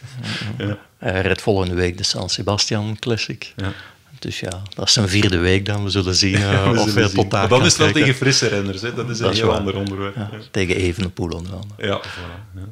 [0.58, 0.78] ja.
[0.98, 3.52] Hij redt volgende week de San Sebastian Classic.
[3.56, 3.72] Ja.
[4.18, 5.84] Dus ja, dat is zijn vierde week dan.
[5.84, 7.08] We zullen zien eh, We of zien.
[7.14, 8.82] tot daar Maar dan is het wel tegen frisse renners.
[8.82, 8.94] Hè.
[8.94, 9.56] Dat is een Dat heel waar.
[9.58, 10.16] ander onderwerp.
[10.16, 11.86] Ja, tegen Evenepoel onder andere.
[11.86, 12.68] Ja, voilà, ja.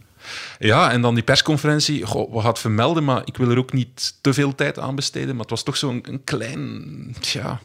[0.58, 2.06] Ja, en dan die persconferentie.
[2.06, 4.94] Goh, we gaan het vermelden, maar ik wil er ook niet te veel tijd aan
[4.94, 5.28] besteden.
[5.28, 7.60] Maar het was toch zo'n een klein, tja,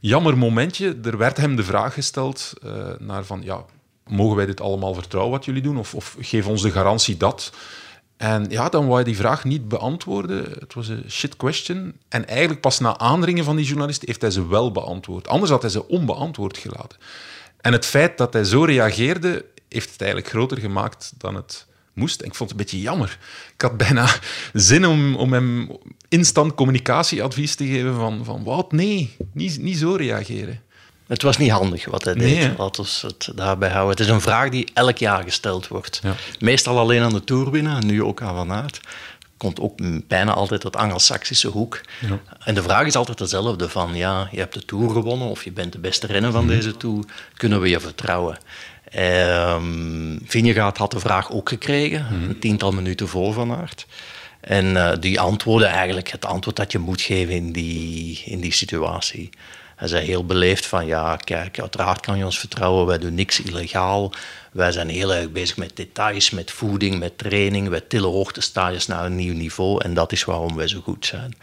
[0.00, 0.96] jammer momentje.
[1.04, 3.64] Er werd hem de vraag gesteld eh, naar van, ja,
[4.06, 5.78] mogen wij dit allemaal vertrouwen wat jullie doen?
[5.78, 7.52] Of, of geef ons de garantie dat.
[8.16, 10.44] En ja, dan wou hij die vraag niet beantwoorden.
[10.58, 11.94] Het was een shit question.
[12.08, 15.28] En eigenlijk pas na aandringen van die journalist heeft hij ze wel beantwoord.
[15.28, 16.98] Anders had hij ze onbeantwoord gelaten.
[17.60, 22.20] En het feit dat hij zo reageerde, heeft het eigenlijk groter gemaakt dan het moest.
[22.20, 23.18] En ik vond het een beetje jammer.
[23.54, 24.08] Ik had bijna
[24.52, 25.70] zin om, om hem
[26.08, 30.60] instant communicatieadvies te geven van, van Wout, nee, niet, niet zo reageren.
[31.06, 32.38] Het was niet handig wat hij deed.
[32.38, 32.52] Nee?
[32.58, 33.90] Laten we het daarbij houden.
[33.90, 36.00] Het is een vraag die elk jaar gesteld wordt.
[36.02, 36.14] Ja.
[36.38, 38.80] Meestal alleen aan de Tourwinnaar, nu ook aan Van Aert.
[39.36, 41.80] Komt ook bijna altijd uit Angelsaksische hoek.
[42.00, 42.20] Ja.
[42.44, 45.52] En de vraag is altijd dezelfde: van ja, je hebt de Tour gewonnen of je
[45.52, 47.04] bent de beste renner van deze Tour.
[47.36, 48.38] Kunnen we je vertrouwen?
[50.24, 53.86] Vingegaard had de vraag ook gekregen, een tiental minuten voor Van Aert.
[54.46, 58.52] En eh, die antwoordde eigenlijk het antwoord dat je moet geven in die, in die
[58.52, 59.30] situatie.
[59.76, 63.40] Hij zei heel beleefd van, ja, kijk, uiteraard kan je ons vertrouwen, wij doen niks
[63.42, 64.12] illegaal.
[64.52, 67.68] Wij zijn heel erg bezig met details, met voeding, met training.
[67.68, 71.36] Wij tillen hoogtestages naar een nieuw niveau en dat is waarom wij zo goed zijn.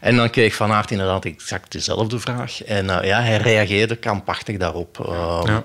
[0.00, 2.62] En dan kreeg Van Aert inderdaad exact dezelfde vraag.
[2.64, 5.00] En eh, ja, hij reageerde kampachtig daarop.
[5.00, 5.64] Ehm, Ja.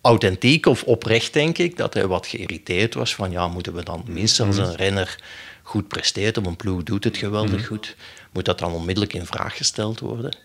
[0.00, 4.04] authentiek of oprecht, denk ik, dat hij wat geïrriteerd was van ja, moeten we dan
[4.06, 5.16] minstens als een renner
[5.62, 7.96] goed presteert, op een ploeg doet het geweldig goed,
[8.32, 10.36] moet dat dan onmiddellijk in vraag gesteld worden?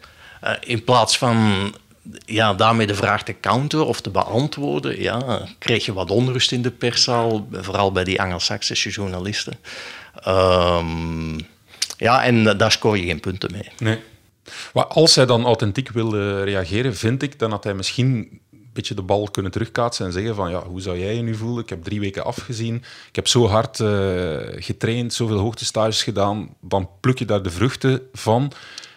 [0.41, 1.74] Eh, in plaats van
[2.26, 6.62] ja, daarmee de vraag te counteren of te beantwoorden, ja, kreeg je wat onrust in
[6.62, 9.58] de perszaal, vooral bij die Angelsaksische journalisten.
[10.24, 11.39] Ehm,
[11.98, 13.69] ja, en daar scoor je geen punten mee.
[13.78, 14.00] Nee.
[14.74, 18.08] Maar als hij dan authentiek wilde reageren, vind ik dan had hij misschien
[18.52, 21.36] een beetje de bal kunnen terugkaatsen en zeggen van ja, hoe zou jij je nu
[21.36, 21.63] voelen?
[21.63, 22.76] Ik heb drie weken afgezien,
[23.10, 28.02] ik heb zo hard eh, getraind, zoveel hoogtestages gedaan, dan pluk je daar de vruchten
[28.13, 28.52] van.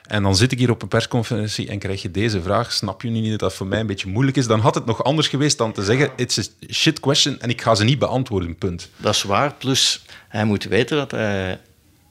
[0.09, 2.73] En dan zit ik hier op een persconferentie en krijg je deze vraag.
[2.73, 4.47] Snap je nu niet dat dat voor mij een beetje moeilijk is?
[4.47, 7.63] Dan had het nog anders geweest dan te zeggen: It's a shit question en ik
[7.63, 8.57] ga ze niet beantwoorden.
[8.57, 8.91] Punt.
[8.97, 9.55] Dat is waar.
[9.55, 11.59] Plus, hij moet weten dat hij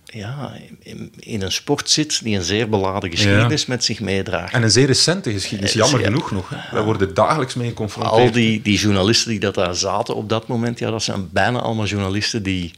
[0.05, 0.53] ja,
[1.19, 4.53] in, een sport zit die een zeer beladen geschiedenis met zich meedraagt.
[4.53, 6.05] En een zeer recente geschiedenis, is- jammer ja.
[6.05, 6.49] genoeg nog.
[6.71, 8.21] Wij worden dagelijks mee geconfronteerd.
[8.21, 11.59] Al die, die journalisten die dat daar zaten op dat moment, ja, dat zijn bijna
[11.59, 12.73] allemaal journalisten die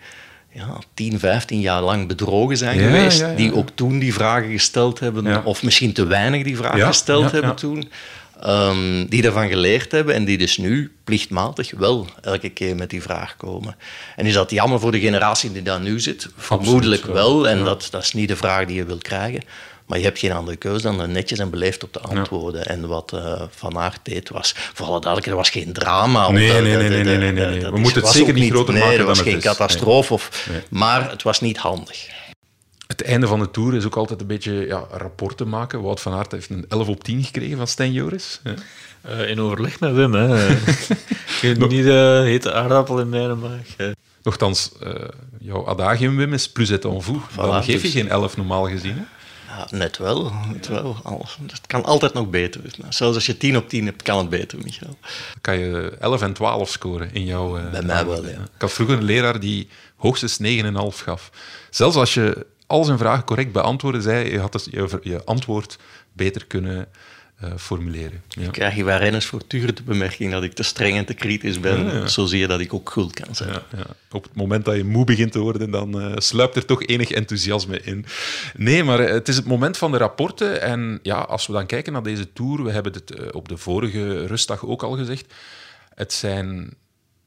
[0.54, 3.20] ja, 10, 15 jaar lang bedrogen zijn Ja, geweest.
[3.20, 3.36] ja, ja.
[3.36, 7.56] Die ook toen die vragen gesteld hebben, of misschien te weinig die vragen gesteld hebben
[7.56, 7.90] toen.
[8.42, 13.02] ehm, die ervan geleerd hebben en die dus nu plichtmatig wel elke keer met die
[13.02, 13.76] vraag komen.
[14.16, 16.30] En is dat jammer voor de generatie die daar nu zit?
[16.38, 19.42] Vermoedelijk wel, en dat, dat is niet de vraag die je wilt krijgen.
[19.90, 22.66] Maar je hebt geen andere keuze dan er netjes en beleefd op te antwoorden.
[22.66, 24.54] En wat eh, Van Aert deed was...
[24.56, 26.30] Voor alle duidelijkheid, er was geen drama.
[26.30, 29.08] Nee, nee, nee, nee, nee, nee, We moeten het zeker niet groter nee, maken dan
[29.08, 30.20] was het geen catastrofe,
[30.52, 30.62] Nee.
[30.70, 32.08] maar het was niet handig.
[32.88, 35.82] Het einde van de Tour is ook altijd een beetje ja, rapporten maken.
[35.82, 38.40] Wout van Aert heeft een 11 op 10 gekregen van Stijn Joris.
[38.44, 38.54] Ja.
[39.02, 40.28] Eh, in overleg met Wim, hè.
[41.42, 43.76] Je hebt niet de hete aardappel in mijn maag.
[43.78, 43.92] hè.
[44.24, 44.94] Nochtans, eh,
[45.40, 47.22] jouw adagium, Wim, is plus et en vous.
[47.36, 48.96] Dan geef je dus- geen 11 normaal gezien.
[48.96, 49.04] Hè?
[49.50, 50.98] Ja, net wel, net wel.
[51.04, 51.38] Alles.
[51.52, 52.62] Het kan altijd nog beter.
[52.90, 54.98] Zelfs als je 10 op 10 hebt, kan het beter, Michael.
[55.02, 57.58] Dan kan je 11 en 12 scoren in jouw...
[57.58, 58.30] eh, Bij mij wel, ja.
[58.30, 60.72] Ik had vroeger een leraar die hoogstens 9,5
[61.04, 61.32] gaf.
[61.70, 65.78] Zelfs als je al zijn vragen correct beantwoordde, zei je had je, je antwoord
[66.14, 66.88] beter kunnen
[67.40, 68.24] eh, formuleren.
[68.28, 68.50] Ja.
[68.50, 71.86] krijg je bij renners voortdurend de bemerking dat ik te streng en te kritisch ben.
[71.86, 72.08] Ja, ja.
[72.08, 73.56] Zo zie je dat ik ook gul kan zijn.
[74.12, 77.12] Op het moment dat je moe begint te worden, dan eh, sluipt er toch enig
[77.12, 78.06] enthousiasme in.
[78.56, 80.62] Nee, maar eh, het is het moment van de rapporten.
[80.62, 84.26] En ja, als we dan kijken naar deze tour, we hebben het op de vorige
[84.26, 85.34] rustdag ook al gezegd.
[85.94, 86.74] Het zijn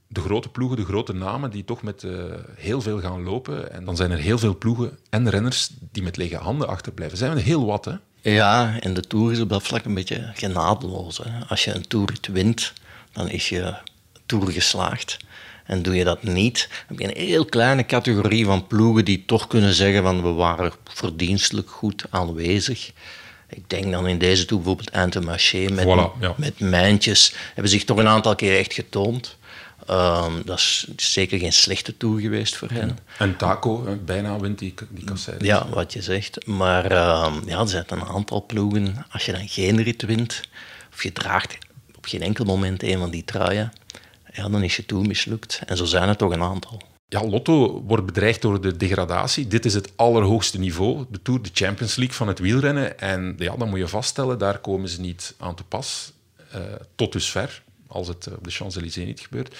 [0.08, 2.06] de grote ploegen, de grote namen, die toch met
[2.54, 3.72] heel veel gaan lopen.
[3.72, 7.18] En dan zijn er heel veel ploegen en renners die met lege handen achterblijven.
[7.18, 7.94] Zijn er heel wat, hè?
[8.22, 11.18] Ja, en de Tour is op dat vlak een beetje genadeloos.
[11.18, 11.30] Hè.
[11.48, 12.72] Als je een Tour wint,
[13.12, 13.74] dan is je
[14.26, 15.16] Tour geslaagd.
[15.64, 19.24] En doe je dat niet, dan heb je een heel kleine categorie van ploegen die
[19.26, 22.92] toch kunnen zeggen van we waren verdienstelijk goed aanwezig.
[23.48, 26.34] Ik denk dan in deze Tour bijvoorbeeld Intermarché met, Voilà, ja.
[26.36, 29.36] met Mijntjes hebben zich toch een aantal keer echt getoond.
[29.86, 32.98] Ehm, dat is zeker geen slechte Tour geweest voor hen.
[33.18, 35.36] En Taco, bijna wint die, die kassei.
[35.40, 36.46] Ja, wat je zegt.
[36.46, 39.06] Maar ehm, ja, er zijn een aantal ploegen.
[39.10, 40.40] Als je dan geen rit wint,
[40.92, 41.58] of je draagt
[41.96, 43.72] op geen enkel moment een van die truien,
[44.32, 45.60] ja, dan is je tour mislukt.
[45.66, 46.82] En zo zijn er toch een aantal.
[47.08, 49.46] Ja, Lotto wordt bedreigd door de degradatie.
[49.46, 52.98] Dit is het allerhoogste niveau, de Tour, de Champions League van het wielrennen.
[52.98, 56.12] En ja, dan moet je vaststellen, daar komen ze niet aan te pas.
[56.50, 56.60] eh,
[56.94, 57.62] tot dusver,
[57.92, 59.54] als het eh, op de Champs-Élysées niet gebeurt.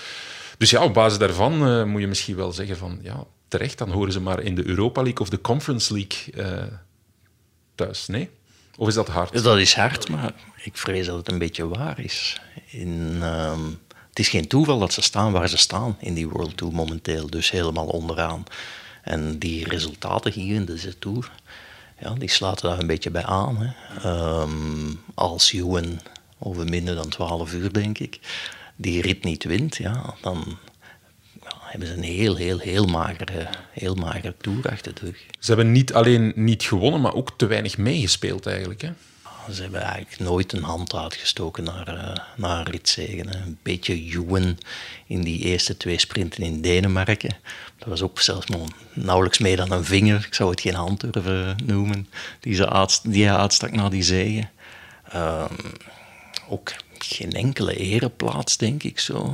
[0.59, 2.99] Dus ja, op basis daarvan eh, moet je misschien wel zeggen van...
[3.03, 6.67] Ja, terecht, dan horen ze maar in de Europa League of de Conference League eh,
[7.75, 8.07] thuis.
[8.07, 8.31] Nee?
[8.77, 9.43] Of is dat hard?
[9.43, 12.41] Dat is hard, maar ik vrees dat het een beetje waar is.
[12.67, 13.65] In, ehm,
[14.09, 17.31] het is geen toeval dat ze staan waar ze staan in die World Tour momenteel,
[17.31, 18.45] dus helemaal onderaan.
[19.03, 21.31] En die resultaten hier in deze Tour,
[22.01, 23.57] ja, die sluiten daar een beetje bij aan.
[23.57, 23.71] Hè.
[24.03, 26.01] Ehm, als Ewan
[26.43, 28.19] over minder dan 12 uur, denk ik,
[28.77, 30.59] die rit niet wint, ja, dan
[31.43, 35.25] ja, hebben ze een heel, heel, heel magere, heel magere Tour achter de rug.
[35.39, 38.83] Ze hebben niet alleen niet gewonnen, maar ook te weinig meegespeeld eigenlijk.
[38.83, 38.91] Hè?
[39.51, 43.35] Ze hebben eigenlijk nooit een hand uitgestoken naar, eh naar ritzegen.
[43.35, 44.59] Een beetje Juwen
[45.07, 47.37] in die eerste twee sprinten in Denemarken.
[47.79, 50.25] Dat was ook zelfs nog nauwelijks meer dan een vinger.
[50.27, 52.09] Ik zou het geen hand durven noemen.
[52.41, 54.51] Die, ze die hij uitstak naar die zegen.
[55.09, 55.55] Ehm,
[56.49, 59.31] ook geen enkele ereplaats, denk ik zo.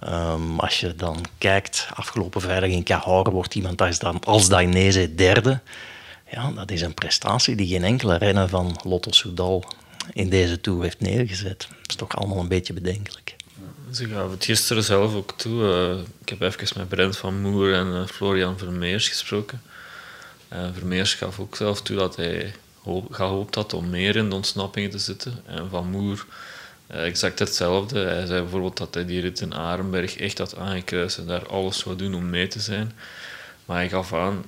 [0.00, 5.14] Ehm, als je dan kijkt, afgelopen vrijdag in Cahors wordt iemand als, dan, als Dainese
[5.14, 5.60] derde.
[6.30, 9.64] Ja, dat is een prestatie die geen enkele renner van Lotto Soudal
[10.12, 11.58] in deze Tour heeft neergezet.
[11.58, 13.36] Dat is toch allemaal een beetje bedenkelijk.
[13.92, 15.72] Ze gaven het gisteren zelf ook toe.
[15.72, 19.62] Eh, ik heb even met Brent van Moer en eh, Florian Vermeers gesproken.
[20.48, 22.54] Eh, Vermeers gaf ook zelf toe dat hij
[23.10, 25.42] gehoopt had om meer in de ontsnappingen te zitten.
[25.46, 26.26] En Van Moer
[26.86, 27.98] eh, exact hetzelfde.
[27.98, 31.78] Hij zei bijvoorbeeld dat hij die rit in Arenberg echt had aangekruist en daar alles
[31.78, 32.92] zou doen om mee te zijn.
[33.64, 34.44] Maar hij gaf aan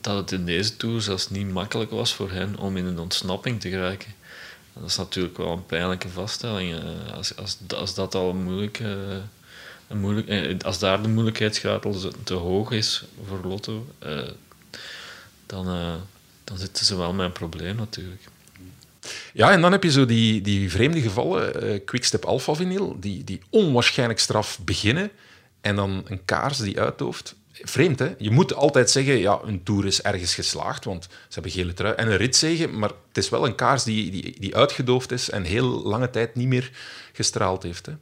[0.00, 3.60] dat het in deze Tour zelfs niet makkelijk was voor hen om in een ontsnapping
[3.60, 4.12] te geraken.
[4.72, 6.74] Dat is natuurlijk wel een pijnlijke vaststelling.
[6.74, 8.88] eh, Als, als, als dat al moeilijk, eh,
[9.88, 13.86] een moeilijk als daar de moeilijkheidsgraad al te hoog is voor Lotto,
[15.46, 15.66] dan,
[16.44, 18.22] dan zitten ze wel met een probleem natuurlijk.
[19.32, 23.24] Ja, en dan heb je zo die, die vreemde gevallen, eh Quickstep Alpha Vinyl, die,
[23.24, 25.10] die onwaarschijnlijk straf beginnen
[25.60, 27.34] en dan een kaars die uitdooft.
[27.52, 28.14] Vreemd, hè?
[28.18, 31.94] Je moet altijd zeggen, ja, een tour is ergens geslaagd, want ze hebben gele trui
[31.94, 35.42] en een ritzegen, maar het is wel een kaars die, die, die uitgedoofd is en
[35.42, 36.70] heel lange tijd niet meer
[37.12, 37.86] gestraald heeft.
[37.86, 37.92] Hè?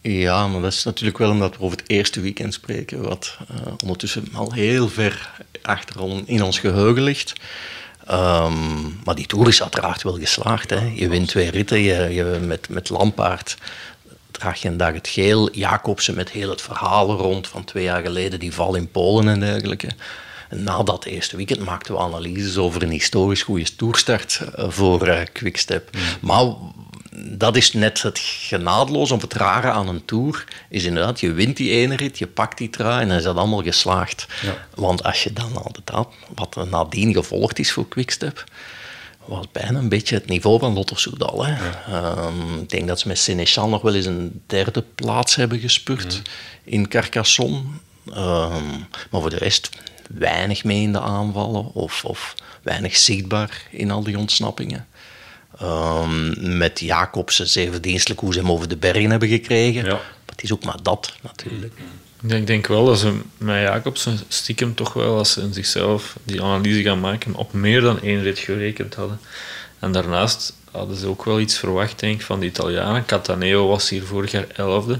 [0.00, 3.72] Ja, maar dat is natuurlijk wel omdat we over het eerste weekend spreken, wat eh,
[3.82, 7.32] ondertussen al heel ver achter in ons geheugen ligt.
[8.06, 10.70] Ehm, maar die Tour is uiteraard wel geslaagd.
[10.70, 10.92] Hè.
[10.94, 13.56] Je wint twee ritten, je, je, met, met Lampaard
[14.38, 15.50] draag je een dag het geel.
[15.52, 19.40] Jacobsen met heel het verhaal rond van twee jaar geleden, die val in Polen en
[19.40, 19.88] dergelijke.
[20.48, 25.06] En na dat eerste weekend maakten we analyses over een historisch goede toerstart eh, voor
[25.06, 25.90] eh, Quickstep.
[26.20, 26.44] Maar
[27.18, 30.44] dat is net het genadeloos of het rare aan een tour.
[30.68, 33.36] Is inderdaad, je wint die ene rit, je pakt die trui en dan is dat
[33.36, 34.26] allemaal geslaagd.
[34.74, 38.44] Want als je dan inderdaad, wat nadien gevolgd is voor Quickstep,
[39.24, 41.46] was bijna een beetje het niveau van Lotto Soudal.
[41.46, 41.54] Hè.
[41.86, 46.22] Ehm, ik denk dat ze met Sénéchal nog wel eens een derde plaats hebben gespurt
[46.64, 47.62] in Carcassonne.
[48.12, 48.78] Ehm,
[49.10, 49.70] maar voor de rest
[50.08, 54.86] weinig mee in de aanvallen of, of weinig zichtbaar in al die ontsnappingen.
[55.58, 59.86] Ehm, met Jacobsen zeer verdienstelijk hoe ze hem over de bergen hebben gekregen.
[59.86, 61.72] Maar het is ook maar dat natuurlijk.
[62.26, 66.16] Ja, ik denk wel dat ze met Jacobsen stiekem toch wel, als ze in zichzelf
[66.24, 69.20] die analyse gaan maken, op meer dan één rit gerekend hadden.
[69.78, 73.04] En daarnaast hadden ze ook wel iets verwacht, denk ik, van de Italianen.
[73.04, 74.98] Cataneo was hier vorig jaar elfde.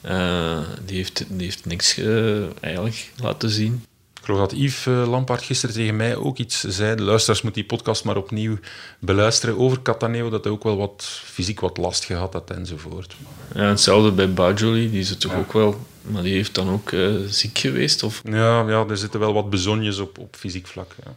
[0.00, 3.84] Eh, die, heeft, die heeft niks eh, eigenlijk laten zien.
[4.28, 6.94] Ik geloof dat Yves eh, Lampaard gisteren tegen mij ook iets zei.
[6.94, 8.58] De luisteraars moeten die podcast maar opnieuw
[8.98, 13.16] beluisteren over Cataneo, dat hij ook wel wat fysiek wat last gehad had enzovoort.
[13.54, 15.80] Ja, hetzelfde bij Bajoli, die is het toch ook wel...
[16.02, 18.02] Maar die heeft dan ook eh, ziek geweest?
[18.02, 18.22] Of...
[18.24, 20.94] Ja, ja, er zitten wel wat bezonjes op, op fysiek vlak.
[21.04, 21.14] Ja,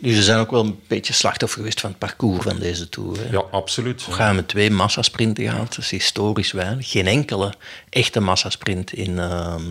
[0.00, 3.18] Dus ze zijn ook wel een beetje slachtoffer geweest van het parcours van deze Tour.
[3.18, 3.30] Hè.
[3.30, 4.06] ja absoluut.
[4.06, 6.90] We gaan met twee massasprinten gehad, dat is historisch weinig.
[6.90, 7.54] Geen enkele
[7.90, 9.62] echte massasprint in, ehm,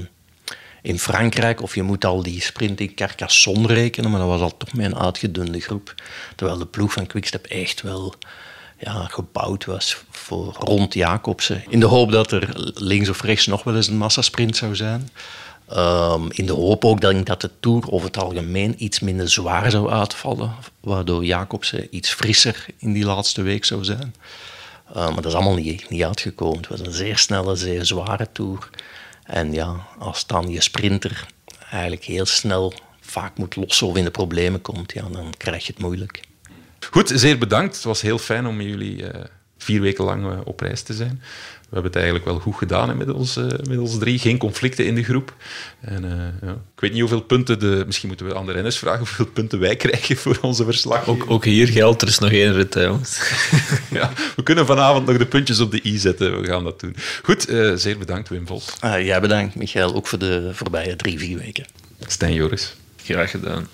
[0.87, 1.61] in Frankrijk.
[1.61, 4.97] Of je moet al die sprint in Carcassonne rekenen, maar dat was al toch een
[4.97, 5.93] uitgedunde groep.
[6.35, 8.13] Terwijl de ploeg van Quickstep echt wel
[8.79, 11.63] ja, gebouwd was voor rond Jacobsen.
[11.69, 15.09] In de hoop dat er links of rechts nog wel eens een massasprint zou zijn.
[15.67, 19.89] Ehm, in de hoop ook dat, de Tour over het algemeen iets minder zwaar zou
[19.89, 20.51] uitvallen.
[20.79, 24.15] Waardoor Jacobsen iets frisser in die laatste week zou zijn.
[24.89, 26.57] Uh, maar dat is allemaal niet, niet uitgekomen.
[26.57, 28.69] Het was een zeer snelle, zeer zware Tour.
[29.27, 31.25] En ja, als dan je sprinter
[31.71, 35.73] eigenlijk heel snel vaak moet lossen of in de problemen komt, ja, dan krijg je
[35.73, 36.21] het moeilijk.
[36.91, 37.75] Goed, zeer bedankt.
[37.75, 39.23] Het was heel fijn om jullie uh,
[39.57, 41.21] vier weken lang uh, op reis te zijn.
[41.57, 44.19] We hebben het eigenlijk wel goed gedaan hè, met, ons, uh, met ons drie.
[44.19, 45.35] Geen conflicten in de groep.
[45.79, 46.03] En,
[46.41, 46.51] ja.
[46.51, 47.59] Ik weet niet hoeveel punten...
[47.59, 51.07] De, misschien moeten we aan de renners vragen hoeveel punten wij krijgen voor onze verslag.
[51.07, 53.19] Ook, ook hier geldt, er is nog één rit, jongens.
[53.91, 56.41] ja, we kunnen vanavond nog de puntjes op de i zetten.
[56.41, 56.95] We gaan dat doen.
[57.23, 58.75] Goed, zeer bedankt Wim Vos.
[58.79, 61.65] Ah, jij bedankt, Michael, ook voor de voorbije drie, vier weken.
[61.99, 62.75] Stijn Joris.
[63.03, 63.67] Graag gedaan.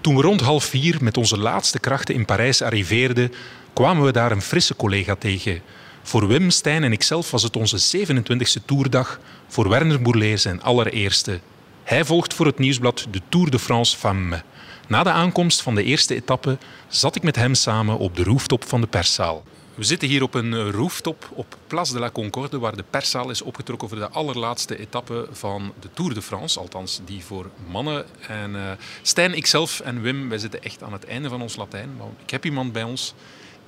[0.00, 3.32] Toen we rond half vier met onze laatste krachten in Parijs arriveerden,
[3.72, 5.60] kwamen we daar een frisse collega tegen.
[6.02, 11.40] Voor Wim, Stijn en ikzelf was het onze 27e toerdag, voor Werner Bourlet zijn allereerste.
[11.84, 14.40] Hij volgt voor het nieuwsblad de Tour de France Femmes.
[14.88, 16.58] Na de aankomst van de eerste etappe
[16.88, 19.42] zat ik met hem samen op de rooftop van de perszaal.
[19.80, 23.42] We zitten hier op een rooftop op Place de la Concorde, waar de perszaal is
[23.42, 26.60] opgetrokken voor de allerlaatste etappe van de Tour de France.
[26.60, 28.06] Althans, die voor mannen.
[28.28, 28.70] En uh,
[29.02, 31.96] Stijn, ikzelf en Wim, wij zitten echt aan het einde van ons Latijn.
[31.96, 33.14] Maar ik heb iemand bij ons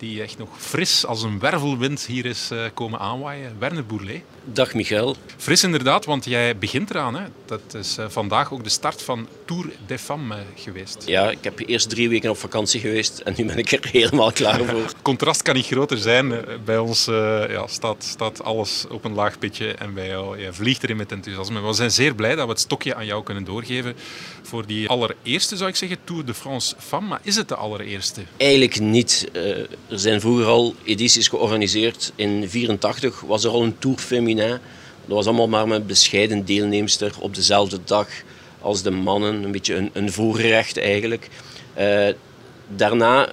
[0.03, 3.57] die echt nog fris als een wervelwind hier is uh, komen aanwaaien.
[3.59, 4.23] Werner Bourlet.
[4.45, 5.17] Dag Michael.
[5.37, 7.15] Fris inderdaad, want jij begint eraan.
[7.15, 7.25] Hè?
[7.47, 11.03] Dat is uh, vandaag ook de start van Tour des Femmes geweest.
[11.07, 14.33] Ja, ik heb eerst drie weken op vakantie geweest en nu ben ik er helemaal
[14.33, 14.83] klaar voor.
[14.83, 16.45] Het contrast kan niet groter zijn.
[16.65, 17.15] Bij ons uh,
[17.49, 21.13] ja, staat, staat alles op een laag pitje en bij jou je vliegt erin met
[21.13, 21.61] enthousiasme.
[21.61, 23.95] We zijn zeer blij dat we het stokje aan jou kunnen doorgeven
[24.43, 27.09] voor die allereerste, zou ik zeggen, Tour de France Femmes.
[27.09, 28.21] Maar is het de allereerste?
[28.37, 29.31] Eigenlijk niet.
[29.93, 32.13] Er zijn vroeger al edities georganiseerd.
[32.17, 34.59] In 1984 was er al een Tour Féminin.
[35.07, 38.09] Dat was allemaal maar met bescheiden deelnemster op dezelfde dag
[38.61, 39.43] als de mannen.
[39.43, 41.29] Een beetje een, een voorgerecht eigenlijk.
[41.79, 42.09] Uh,
[42.77, 43.29] daarna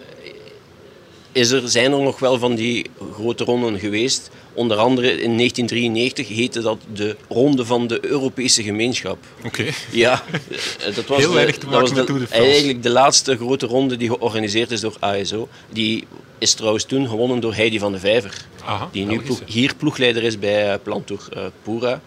[1.32, 4.30] is er, zijn er nog wel van die grote ronden geweest.
[4.54, 9.18] Onder andere in 1993 heette dat de Ronde van de Europese Gemeenschap.
[9.38, 9.48] Oké.
[9.48, 9.74] Okay.
[9.92, 10.24] Ja,
[10.96, 14.10] dat was, Heel weinig te dat was de, de, eigenlijk de laatste grote ronde die
[14.10, 15.48] georganiseerd is door ASO.
[15.70, 16.08] Die
[16.40, 18.46] is trouwens toen gewonnen door Heidi van de Vijver.
[18.66, 22.02] Aha, die nu ploeg, hier ploegleider is bij Plantour uh, Pura.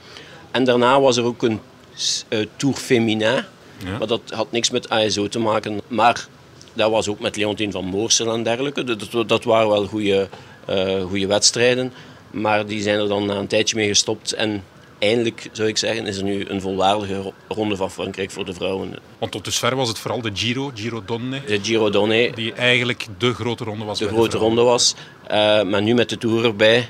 [0.50, 1.60] En daarna was er ook een
[2.28, 3.44] uh, Tour Féminin.
[3.84, 3.98] Ja.
[3.98, 5.80] Maar dat had niks met ASO te maken.
[5.88, 6.26] Maar
[6.74, 8.84] Dat was ook met Leontien van Moorsel en dergelijke.
[8.84, 10.28] Dat, dat, waren wel goede,
[10.66, 11.92] eh, goede wedstrijden.
[12.30, 14.32] Maar die zijn er dan na een tijdje mee gestopt.
[14.32, 14.64] En
[15.08, 18.52] eindelijk, zou ik zeggen, is er nu een volwaardige ro- ronde van Frankrijk voor de
[18.54, 18.94] vrouwen.
[19.18, 23.06] Want tot dusver was het vooral de Giro, Giro Donne, De Giro Donne, die eigenlijk
[23.18, 23.98] de grote ronde was.
[23.98, 24.94] de grote ronde was.
[25.26, 26.88] Eh, maar nu met de Tour erbij,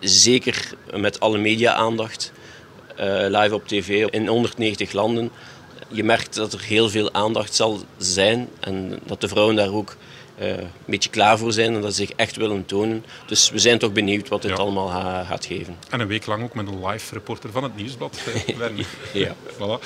[0.00, 2.32] zeker met alle media-aandacht,
[2.96, 5.30] eh, live op tv in 190 landen.
[5.88, 9.96] Je merkt dat er heel veel aandacht zal zijn en dat de vrouwen daar ook
[10.48, 13.04] een beetje klaar voor zijn en dat ze zich echt willen tonen.
[13.26, 14.56] Dus we zijn toch benieuwd wat dit Ja.
[14.56, 15.76] allemaal ga- gaat geven.
[15.90, 18.18] En een week lang ook met een live reporter van het Nieuwsblad.
[18.46, 18.84] eh.
[19.12, 19.34] Ja.
[19.54, 19.84] Voilà.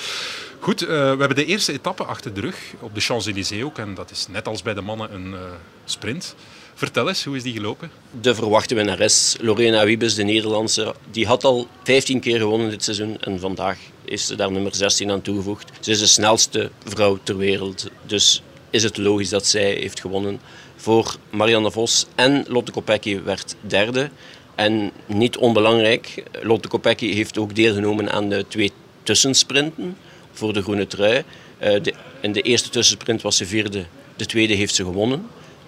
[0.59, 3.77] Goed, eh, we hebben de eerste etappe achter de rug, op de Champs-Élysées ook.
[3.77, 5.39] En dat is net als bij de mannen een eh,
[5.85, 6.35] sprint.
[6.77, 7.91] Vertel eens, hoe is die gelopen?
[8.21, 13.17] De verwachte winnares, Lorena Wiebes, de Nederlandse, die had al 15 keer gewonnen dit seizoen.
[13.21, 15.71] En vandaag is ze daar nummer 16 aan toegevoegd.
[15.79, 17.87] Ze is de snelste vrouw ter wereld.
[18.05, 18.41] Dus
[18.75, 20.39] is het logisch dat zij heeft gewonnen.
[20.75, 24.09] Voor Marianne Vos en Lotte Kopecky werd derde.
[24.55, 28.71] En niet onbelangrijk, Lotte Kopecky heeft ook deelgenomen aan de twee
[29.03, 29.97] tussensprinten
[30.31, 31.23] voor de groene trui.
[31.57, 31.75] Eh,
[32.21, 35.27] in de eerste tussensprint was ze vierde, de tweede heeft ze gewonnen.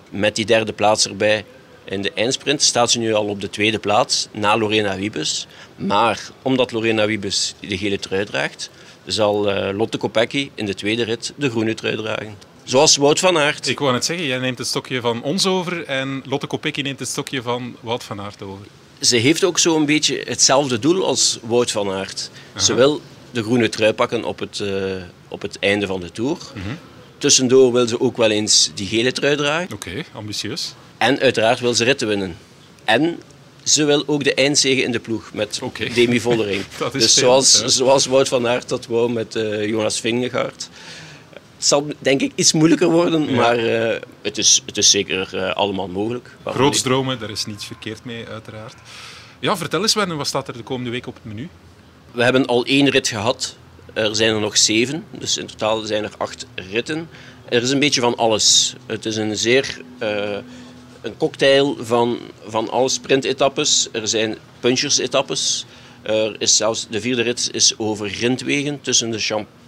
[0.09, 1.45] Met die derde plaats erbij
[1.83, 5.47] in de eindsprint staat ze nu al op de tweede plaats na Lorena Wiebes.
[5.75, 8.69] Maar omdat Lorena Wiebes de gele trui draagt,
[9.05, 12.56] zal eh, Lotte Kopecky in de tweede rit de groene trui dragen.
[12.67, 13.67] Zoals Wout van Aert.
[13.67, 16.99] Ik wou net zeggen, jij neemt het stokje van ons over en Lotte Kopecky neemt
[16.99, 18.65] het stokje van Wout van Aert over.
[18.99, 22.29] Ze heeft ook zo'n beetje hetzelfde doel als Wout van Aert.
[22.55, 23.01] Ze wil
[23.31, 24.71] de groene trui pakken op het, eh,
[25.27, 26.37] op het einde van de Tour.
[27.17, 29.73] Tussendoor wil ze ook wel eens die gele trui dragen.
[29.73, 30.73] Oké, ambitieus.
[30.97, 32.37] En uiteraard wil ze ritten winnen.
[32.85, 33.19] En
[33.63, 35.61] ze wil ook de eindzege in de ploeg met.
[35.93, 36.63] Demi Vollering.
[36.77, 40.69] Dat is dus zoals, zoals Wout van Aert dat wou met eh, Jonas Vingegaard.
[41.57, 45.55] Het zal denk ik iets moeilijker worden, maar eh, het, is, het is zeker eh,
[45.55, 46.35] allemaal mogelijk.
[46.45, 48.75] Groots dromen, daar is niets verkeerd mee, uiteraard.
[49.39, 51.49] Ja, vertel eens, Werner, wat staat er de komende week op het menu?
[52.11, 53.57] We hebben al één rit gehad.
[53.93, 57.09] Er zijn er nog zeven, dus in totaal zijn er acht ritten.
[57.49, 58.75] Er is een beetje van alles.
[58.85, 60.37] Het is een zeer eh,
[61.01, 63.87] een cocktail van, van alle sprintetappes.
[63.91, 65.65] Er zijn punchers-etappes.
[66.01, 69.19] Er is zelfs, de vierde rit is over grindwegen tussen de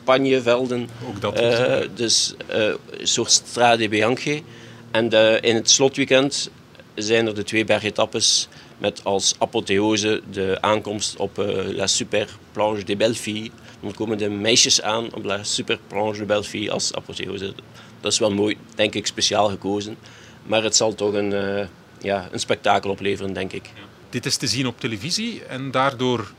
[0.10, 0.90] champagnevelden.
[1.08, 4.42] Ook dat Eh, dus eh, een soort Strade Bianche.
[4.92, 6.50] En de, in het slotweekend
[6.96, 8.48] zijn er de twee bergetappes
[8.78, 13.50] met als apotheose de aankomst op eh, La Super Planche de Belleville.
[13.82, 17.54] Dan komen de meisjes aan op La Super Planche de Belleville als apotheose.
[18.02, 19.98] Dat is wel mooi, denk ik, speciaal gekozen.
[20.44, 21.66] Maar het zal toch een, eh,
[22.02, 23.70] ja, een spektakel opleveren, denk ik.
[24.10, 26.32] Dit is te zien op televisie en daardoor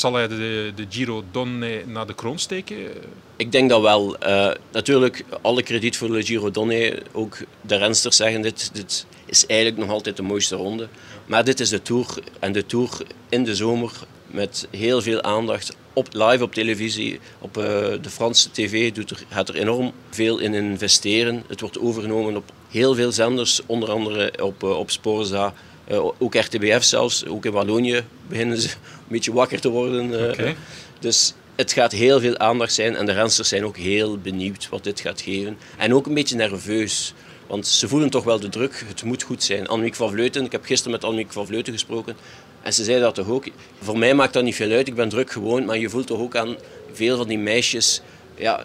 [0.00, 2.76] zal hij de, Giro Donne naar de kroon steken.
[3.36, 4.18] Ik denk dat wel.
[4.18, 7.02] Eh, natuurlijk, alle krediet voor de Giro Donne.
[7.12, 10.88] Ook de rensters zeggen dit, dit is eigenlijk nog altijd de mooiste ronde.
[11.26, 12.06] Maar dit is de Tour.
[12.38, 12.90] En de Tour
[13.28, 13.92] in de zomer
[14.26, 15.76] met heel veel aandacht.
[15.92, 17.64] Op, live op televisie, op eh,
[18.02, 21.44] de Franse tv doet er, gaat er enorm veel in investeren.
[21.46, 25.54] Het wordt overgenomen op heel veel zenders, onder andere op, eh, op Sporza.
[25.88, 28.74] Eh, ook RTBF zelfs, ook in Wallonië beginnen ze een
[29.08, 30.20] beetje wakker te worden.
[30.24, 30.28] eh.
[30.30, 30.54] Oké.
[31.00, 34.84] Dus het gaat heel veel aandacht zijn en de rensters zijn ook heel benieuwd wat
[34.84, 35.58] dit gaat geven.
[35.76, 37.14] En ook een beetje nerveus,
[37.46, 38.84] want ze voelen toch wel de druk.
[38.86, 39.68] Het moet goed zijn.
[39.68, 42.16] Annemiek van Vleuten, ik heb gisteren met Annemiek van Vleuten gesproken
[42.62, 43.44] en ze zei dat toch ook.
[43.82, 46.20] Voor mij maakt dat niet veel uit, ik ben druk gewoon, maar je voelt toch
[46.20, 46.56] ook aan
[46.92, 48.00] veel van die meisjes,
[48.36, 48.64] ja,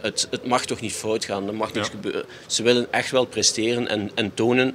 [0.00, 2.24] het, het mag toch niet fout gaan, er mag niks gebeuren.
[2.46, 4.74] Ze willen echt wel presteren en, en tonen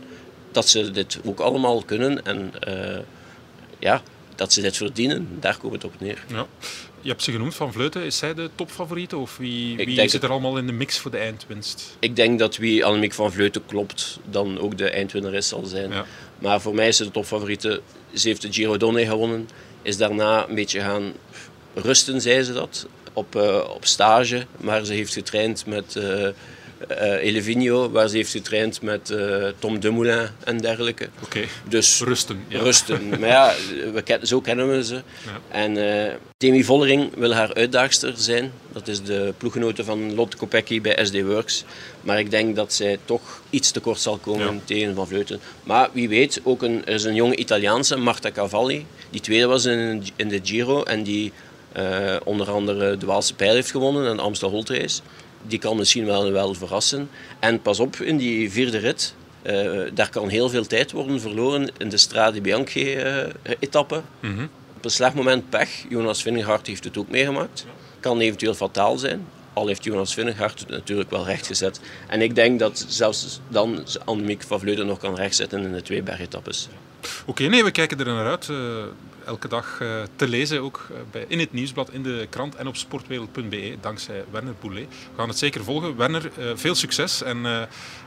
[0.51, 2.99] dat ze dit ook allemaal kunnen en eh,
[3.79, 4.01] ja,
[4.35, 5.27] dat ze dit verdienen.
[5.39, 6.23] Daar komt het op neer.
[6.27, 6.47] Ja.
[7.01, 8.03] Je hebt ze genoemd van Vleuten.
[8.03, 11.11] Is zij de topfavoriete of wie, wie zit het- er allemaal in de mix voor
[11.11, 11.95] de eindwinst?
[11.99, 15.91] Ik denk dat wie Annemiek van Vleuten klopt, dan ook de eindwinnares zal zijn.
[15.91, 16.05] Ja.
[16.39, 17.81] Maar voor mij is ze de topfavoriete.
[18.13, 19.49] Ze heeft de Giro Donne gewonnen.
[19.81, 21.13] Is daarna een beetje gaan
[21.73, 24.45] rusten, zei ze dat, op, eh, op stage.
[24.57, 26.27] Maar ze heeft getraind met eh
[27.21, 31.09] Elevino, waar ze heeft getraind met eh, Tom Dumoulin en dergelijke.
[31.23, 32.43] Oké, Dus rusten.
[32.47, 32.59] Ja.
[32.59, 33.09] rusten.
[33.19, 33.53] Maar ja,
[33.93, 35.01] we ken, zo kennen we ze.
[35.49, 38.51] En eh Demi Vollering wil haar uitdaagster zijn.
[38.71, 41.63] Dat is de ploeggenote van Lotte Kopecky bij SD Works.
[42.01, 44.59] Maar ik denk dat zij toch iets te kort zal komen Ja.
[44.65, 45.39] tegen Van Vleuten.
[45.63, 48.85] Maar wie weet, ook een, er is een jonge Italiaanse, Marta Cavalli.
[49.09, 51.31] Die tweede was in, in de Giro en die
[51.71, 55.01] eh, onder andere de Waalse Pijl heeft gewonnen en de Amstel Race.
[55.41, 57.09] Die kan misschien wel, wel verrassen.
[57.39, 61.71] En pas op, in die vierde rit, eh, daar kan heel veel tijd worden verloren
[61.77, 64.01] in de Strade Bianchi-etappe.
[64.19, 64.43] Mhm.
[64.77, 65.69] Op een slecht moment pech.
[65.89, 67.65] Jonas Vingegaard heeft het ook meegemaakt.
[67.99, 69.27] Kan eventueel fataal zijn.
[69.53, 71.79] Al heeft Jonas Vingegaard het natuurlijk wel rechtgezet.
[72.07, 76.03] En ik denk dat zelfs dan Annemiek van Vleuten nog kan rechtzetten in de twee
[76.03, 76.67] bergetappes.
[77.25, 78.47] Oké, nee, we kijken er naar uit.
[78.47, 78.57] Uh,
[79.25, 82.67] elke dag uh, te lezen, ook uh, bij, in het nieuwsblad, in de krant en
[82.67, 84.87] op sportwereld.be, dankzij Werner Boulet.
[84.87, 85.97] We gaan het zeker volgen.
[85.97, 87.23] Werner, veel succes.
[87.23, 87.37] En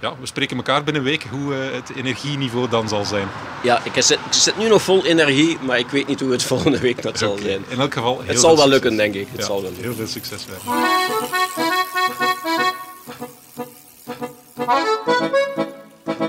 [0.01, 3.29] ja, we spreken elkaar binnen een week hoe het energieniveau dan zal zijn.
[3.63, 6.43] Ja, ik zit, ik zit, nu nog vol energie, maar ik weet niet hoe het
[6.53, 7.65] volgende week dat zal zijn.
[7.69, 9.27] In elk geval, heel Het zal wel lukken, denk ik.
[9.31, 9.83] Het ja, zal wel lukken.
[9.83, 10.91] Heel veel succes, Werner.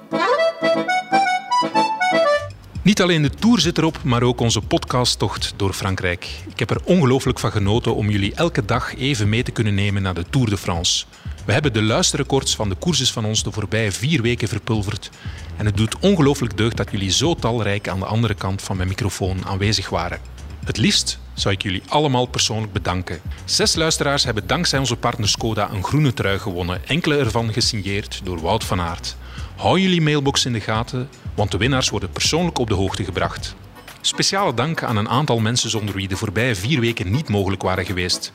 [2.88, 6.28] Niet alleen de Tour zit erop, maar ook onze podcasttocht door Frankrijk.
[6.50, 10.02] Ik heb er ongelooflijk van genoten om jullie elke dag even mee te kunnen nemen
[10.02, 11.06] naar de Tour de France.
[11.46, 15.10] We hebben de luisterrecords van de courses van ons de voorbije vier weken verpulverd.
[15.58, 18.90] En het doet ongelooflijk deugd dat jullie zo talrijk aan de andere kant van mijn
[18.90, 20.20] microfoon aanwezig waren.
[20.66, 23.20] Het liefst zou ik jullie allemaal persoonlijk bedanken.
[23.46, 28.42] Zes luisteraars hebben dankzij onze partner Skoda een groene trui gewonnen, enkele ervan gesigneerd door
[28.42, 29.16] Wout van Aert.
[29.56, 33.56] Hou jullie mailbox in de gaten, want de winnaars worden persoonlijk op de hoogte gebracht.
[34.02, 37.86] Speciale dank aan een aantal mensen zonder wie de voorbije vier weken niet mogelijk waren
[37.86, 38.32] geweest.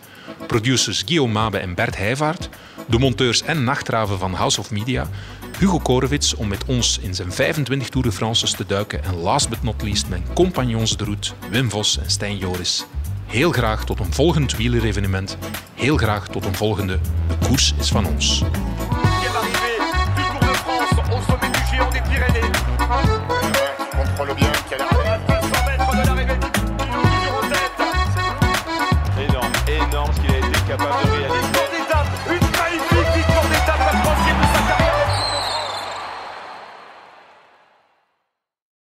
[0.47, 2.49] Producers Guillaume Mabe en Bert Heijvaart,
[2.89, 5.09] de monteurs en nachtraven van House of Media,
[5.59, 9.49] Hugo Korowits om met ons in zijn 25 Tour de France's te duiken en last
[9.49, 12.85] but not least mijn compagnons de route Wim Vos en Stijn Joris.
[13.27, 15.37] Heel graag tot een volgend wielerevenement.
[15.75, 16.99] Heel graag tot een volgende
[17.29, 18.43] De Koers is van ons.
[24.23, 25.02] pour le bien a